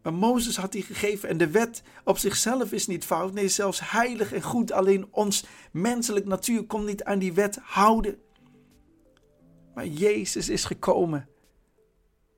Maar 0.07 0.15
Mozes 0.15 0.57
had 0.57 0.73
die 0.73 0.83
gegeven 0.83 1.29
en 1.29 1.37
de 1.37 1.51
wet 1.51 1.83
op 2.05 2.19
zichzelf 2.19 2.73
is 2.73 2.87
niet 2.87 3.05
fout. 3.05 3.33
Nee, 3.33 3.49
zelfs 3.49 3.91
heilig 3.91 4.33
en 4.33 4.43
goed. 4.43 4.73
Alleen 4.73 5.09
ons 5.11 5.45
menselijk 5.73 6.27
natuur 6.27 6.65
kon 6.65 6.85
niet 6.85 7.05
aan 7.05 7.19
die 7.19 7.33
wet 7.33 7.59
houden. 7.63 8.19
Maar 9.75 9.87
Jezus 9.87 10.49
is 10.49 10.65
gekomen. 10.65 11.29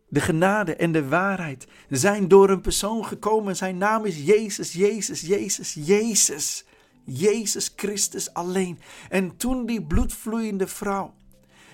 De 0.09 0.21
genade 0.21 0.77
en 0.77 0.93
de 0.93 1.09
waarheid 1.09 1.66
zijn 1.89 2.29
door 2.29 2.51
een 2.51 2.61
persoon 2.61 3.07
gekomen. 3.07 3.57
Zijn 3.57 3.79
naam 3.79 4.05
is 4.05 4.25
Jezus, 4.25 4.73
Jezus, 4.73 5.21
Jezus, 5.21 5.75
Jezus. 5.75 6.64
Jezus 7.05 7.73
Christus 7.77 8.35
alleen. 8.35 8.79
En 9.09 9.37
toen 9.37 9.66
die 9.66 9.87
bloedvloeiende 9.87 10.66
vrouw 10.66 11.14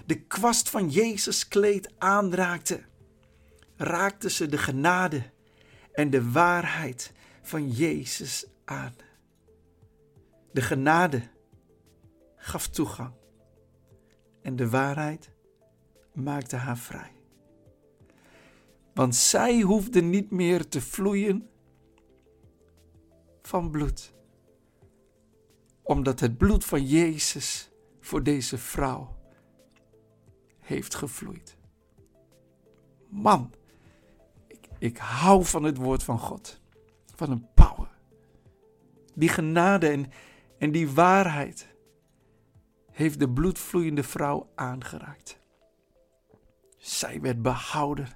de 0.06 0.20
kwast 0.20 0.70
van 0.70 0.88
Jezus 0.88 1.48
kleed 1.48 1.92
aanraakte, 1.98 2.80
raakte 3.76 4.30
ze 4.30 4.46
de 4.46 4.58
genade 4.58 5.32
en 5.94 6.10
de 6.10 6.30
waarheid 6.30 7.12
van 7.42 7.70
Jezus 7.70 8.46
aan. 8.64 8.94
De 10.52 10.60
genade 10.60 11.22
gaf 12.36 12.68
toegang 12.68 13.12
en 14.42 14.56
de 14.56 14.70
waarheid 14.70 15.30
maakte 16.12 16.56
haar 16.56 16.78
vrij. 16.78 17.12
Want 18.94 19.14
zij 19.14 19.60
hoefde 19.60 20.00
niet 20.02 20.30
meer 20.30 20.68
te 20.68 20.80
vloeien 20.80 21.48
van 23.42 23.70
bloed, 23.70 24.12
omdat 25.82 26.20
het 26.20 26.36
bloed 26.36 26.64
van 26.64 26.86
Jezus 26.86 27.70
voor 28.00 28.22
deze 28.22 28.58
vrouw 28.58 29.16
heeft 30.60 30.94
gevloeid. 30.94 31.56
Man, 33.08 33.52
ik 34.84 34.96
hou 34.96 35.44
van 35.44 35.62
het 35.62 35.76
woord 35.76 36.02
van 36.02 36.18
God. 36.18 36.60
Van 37.14 37.30
een 37.30 37.46
power. 37.54 37.88
Die 39.14 39.28
genade 39.28 39.88
en, 39.88 40.12
en 40.58 40.72
die 40.72 40.90
waarheid 40.90 41.74
heeft 42.90 43.18
de 43.18 43.28
bloedvloeiende 43.28 44.02
vrouw 44.02 44.50
aangeraakt. 44.54 45.38
Zij 46.78 47.20
werd 47.20 47.42
behouden 47.42 48.08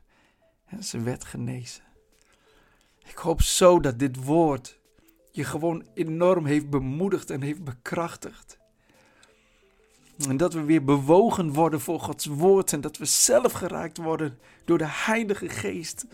en 0.67 0.85
ze 0.85 1.01
werd 1.01 1.25
genezen. 1.25 1.85
Ik 3.05 3.17
hoop 3.17 3.43
zo 3.43 3.81
dat 3.81 3.99
dit 3.99 4.25
woord 4.25 4.79
je 5.31 5.45
gewoon 5.45 5.87
enorm 5.95 6.47
heeft 6.47 6.71
bemoedigd 6.71 7.31
en 7.31 7.43
heeft 7.43 7.65
bekrachtigd. 7.65 8.59
En 10.29 10.37
dat 10.37 10.53
we 10.53 10.63
weer 10.63 10.85
bewogen 10.85 11.53
worden 11.53 11.81
voor 11.81 12.01
Gods 12.01 12.27
woord 12.27 12.73
en 12.73 12.81
dat 12.81 12.97
we 12.97 13.05
zelf 13.05 13.53
geraakt 13.53 13.97
worden 13.97 14.39
door 14.65 14.79
de 14.79 14.89
Heilige 14.89 15.49
Geest 15.49 16.07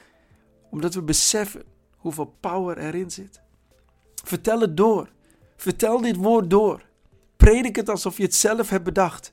omdat 0.75 0.95
we 0.95 1.03
beseffen 1.03 1.62
hoeveel 1.97 2.37
power 2.41 2.79
erin 2.79 3.11
zit. 3.11 3.43
Vertel 4.25 4.61
het 4.61 4.77
door. 4.77 5.09
Vertel 5.57 6.01
dit 6.01 6.16
woord 6.16 6.51
door. 6.51 6.83
Predik 7.37 7.77
het 7.77 7.89
alsof 7.89 8.16
je 8.16 8.22
het 8.22 8.35
zelf 8.35 8.68
hebt 8.68 8.85
bedacht. 8.85 9.33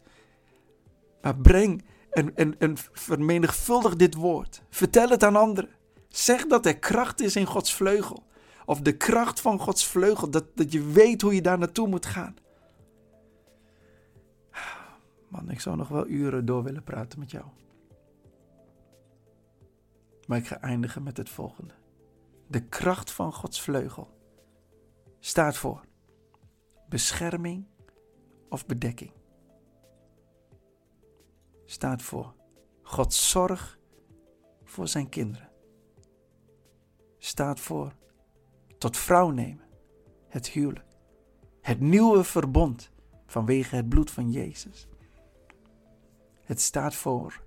Maar 1.22 1.38
breng 1.38 1.84
en, 2.10 2.36
en, 2.36 2.60
en 2.60 2.78
vermenigvuldig 2.92 3.96
dit 3.96 4.16
woord. 4.16 4.64
Vertel 4.70 5.10
het 5.10 5.24
aan 5.24 5.36
anderen. 5.36 5.70
Zeg 6.10 6.48
dat 6.48 6.66
er 6.66 6.80
kracht 6.80 7.22
is 7.22 7.36
in 7.36 7.46
Gods 7.46 7.74
vleugel. 7.74 8.24
Of 8.66 8.82
de 8.82 8.98
kracht 8.98 9.42
van 9.42 9.60
Gods 9.60 9.86
vleugel. 9.86 10.30
Dat, 10.30 10.46
dat 10.56 10.72
je 10.72 10.84
weet 10.84 11.22
hoe 11.22 11.36
je 11.36 11.42
daar 11.42 11.58
naartoe 11.58 11.88
moet 11.88 12.06
gaan. 12.06 12.36
Man, 15.28 15.50
ik 15.50 15.60
zou 15.60 15.78
nog 15.78 15.88
wel 15.88 16.08
uren 16.08 16.46
door 16.46 16.64
willen 16.64 16.84
praten 16.84 17.20
met 17.20 17.32
jou. 17.32 17.46
Maar 20.32 20.40
ik 20.40 20.48
ga 20.48 20.62
eindigen 20.62 21.04
met 21.04 21.18
het 21.18 21.30
volgende. 21.30 21.74
De 22.48 22.68
kracht 22.68 23.12
van 23.12 23.34
Gods 23.34 23.62
vleugel 23.62 24.18
staat 25.20 25.58
voor 25.58 25.86
bescherming 26.90 27.66
of 28.50 28.66
bedekking. 28.66 29.12
Staat 31.66 32.02
voor 32.02 32.36
Gods 32.82 33.30
zorg 33.30 33.80
voor 34.64 34.88
zijn 34.88 35.10
kinderen. 35.10 35.50
Staat 37.18 37.60
voor 37.60 37.96
tot 38.78 38.98
vrouw 38.98 39.30
nemen, 39.30 39.68
het 40.28 40.48
huwelijk, 40.48 40.98
het 41.62 41.80
nieuwe 41.80 42.24
verbond 42.24 42.92
vanwege 43.26 43.76
het 43.76 43.90
bloed 43.90 44.12
van 44.12 44.32
Jezus. 44.32 44.88
Het 46.44 46.62
staat 46.62 46.96
voor 46.96 47.44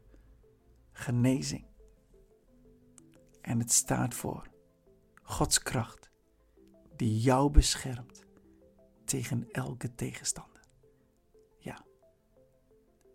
genezing. 0.93 1.73
En 3.45 3.59
het 3.59 3.73
staat 3.73 4.15
voor 4.15 4.49
Gods 5.23 5.63
kracht 5.63 6.11
die 6.97 7.21
jou 7.21 7.51
beschermt 7.51 8.25
tegen 9.05 9.49
elke 9.51 9.95
tegenstander. 9.95 10.61
Ja, 11.59 11.85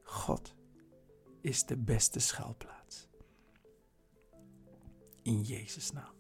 God 0.04 0.56
is 1.42 1.66
de 1.66 1.78
beste 1.78 2.20
schuilplaats. 2.20 3.08
In 5.22 5.42
Jezus' 5.42 5.92
naam. 5.92 6.14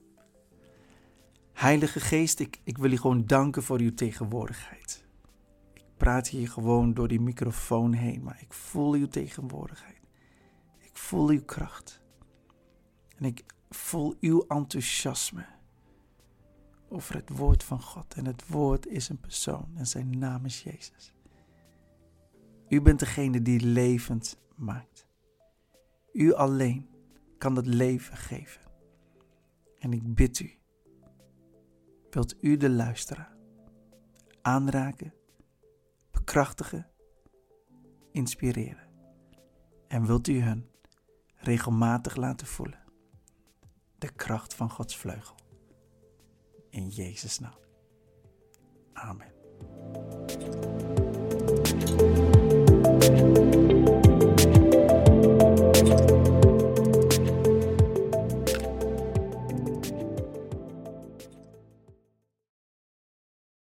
Heilige 1.53 1.99
Geest, 1.99 2.39
ik, 2.39 2.61
ik 2.63 2.77
wil 2.77 2.91
je 2.91 2.97
gewoon 2.97 3.25
danken 3.25 3.63
voor 3.63 3.79
uw 3.79 3.93
tegenwoordigheid. 3.93 5.05
Ik 5.73 5.85
praat 5.97 6.27
hier 6.27 6.49
gewoon 6.49 6.93
door 6.93 7.07
die 7.07 7.21
microfoon 7.21 7.93
heen, 7.93 8.23
maar 8.23 8.41
ik 8.41 8.53
voel 8.53 8.93
uw 8.93 9.07
tegenwoordigheid. 9.07 10.01
Ik 10.77 10.97
voel 10.97 11.29
uw 11.29 11.43
kracht. 11.45 12.01
En 13.15 13.25
ik 13.25 13.45
voel 13.69 14.15
uw 14.19 14.45
enthousiasme 14.47 15.45
over 16.89 17.15
het 17.15 17.29
woord 17.29 17.63
van 17.63 17.81
God. 17.81 18.13
En 18.13 18.25
het 18.25 18.47
woord 18.47 18.87
is 18.87 19.09
een 19.09 19.19
persoon 19.19 19.71
en 19.75 19.87
zijn 19.87 20.17
naam 20.17 20.45
is 20.45 20.63
Jezus. 20.63 21.13
U 22.69 22.81
bent 22.81 22.99
degene 22.99 23.41
die 23.41 23.59
levend 23.59 24.39
maakt. 24.55 25.07
U 26.13 26.33
alleen 26.33 26.89
kan 27.37 27.55
het 27.55 27.65
leven 27.65 28.17
geven. 28.17 28.61
En 29.79 29.93
ik 29.93 30.15
bid 30.15 30.39
u, 30.39 30.57
wilt 32.09 32.35
u 32.43 32.57
de 32.57 32.69
luisteraar 32.69 33.37
aanraken, 34.41 35.13
bekrachtigen, 36.11 36.87
inspireren. 38.11 38.87
En 39.87 40.05
wilt 40.05 40.27
u 40.27 40.41
hun 40.41 40.69
regelmatig 41.35 42.15
laten 42.15 42.47
voelen 42.47 42.88
de 43.99 44.11
kracht 44.15 44.53
van 44.53 44.69
Gods 44.69 44.97
vleugel. 44.97 45.35
In 46.69 46.87
Jezus' 46.87 47.39
naam. 47.39 47.57
Amen. 48.93 49.33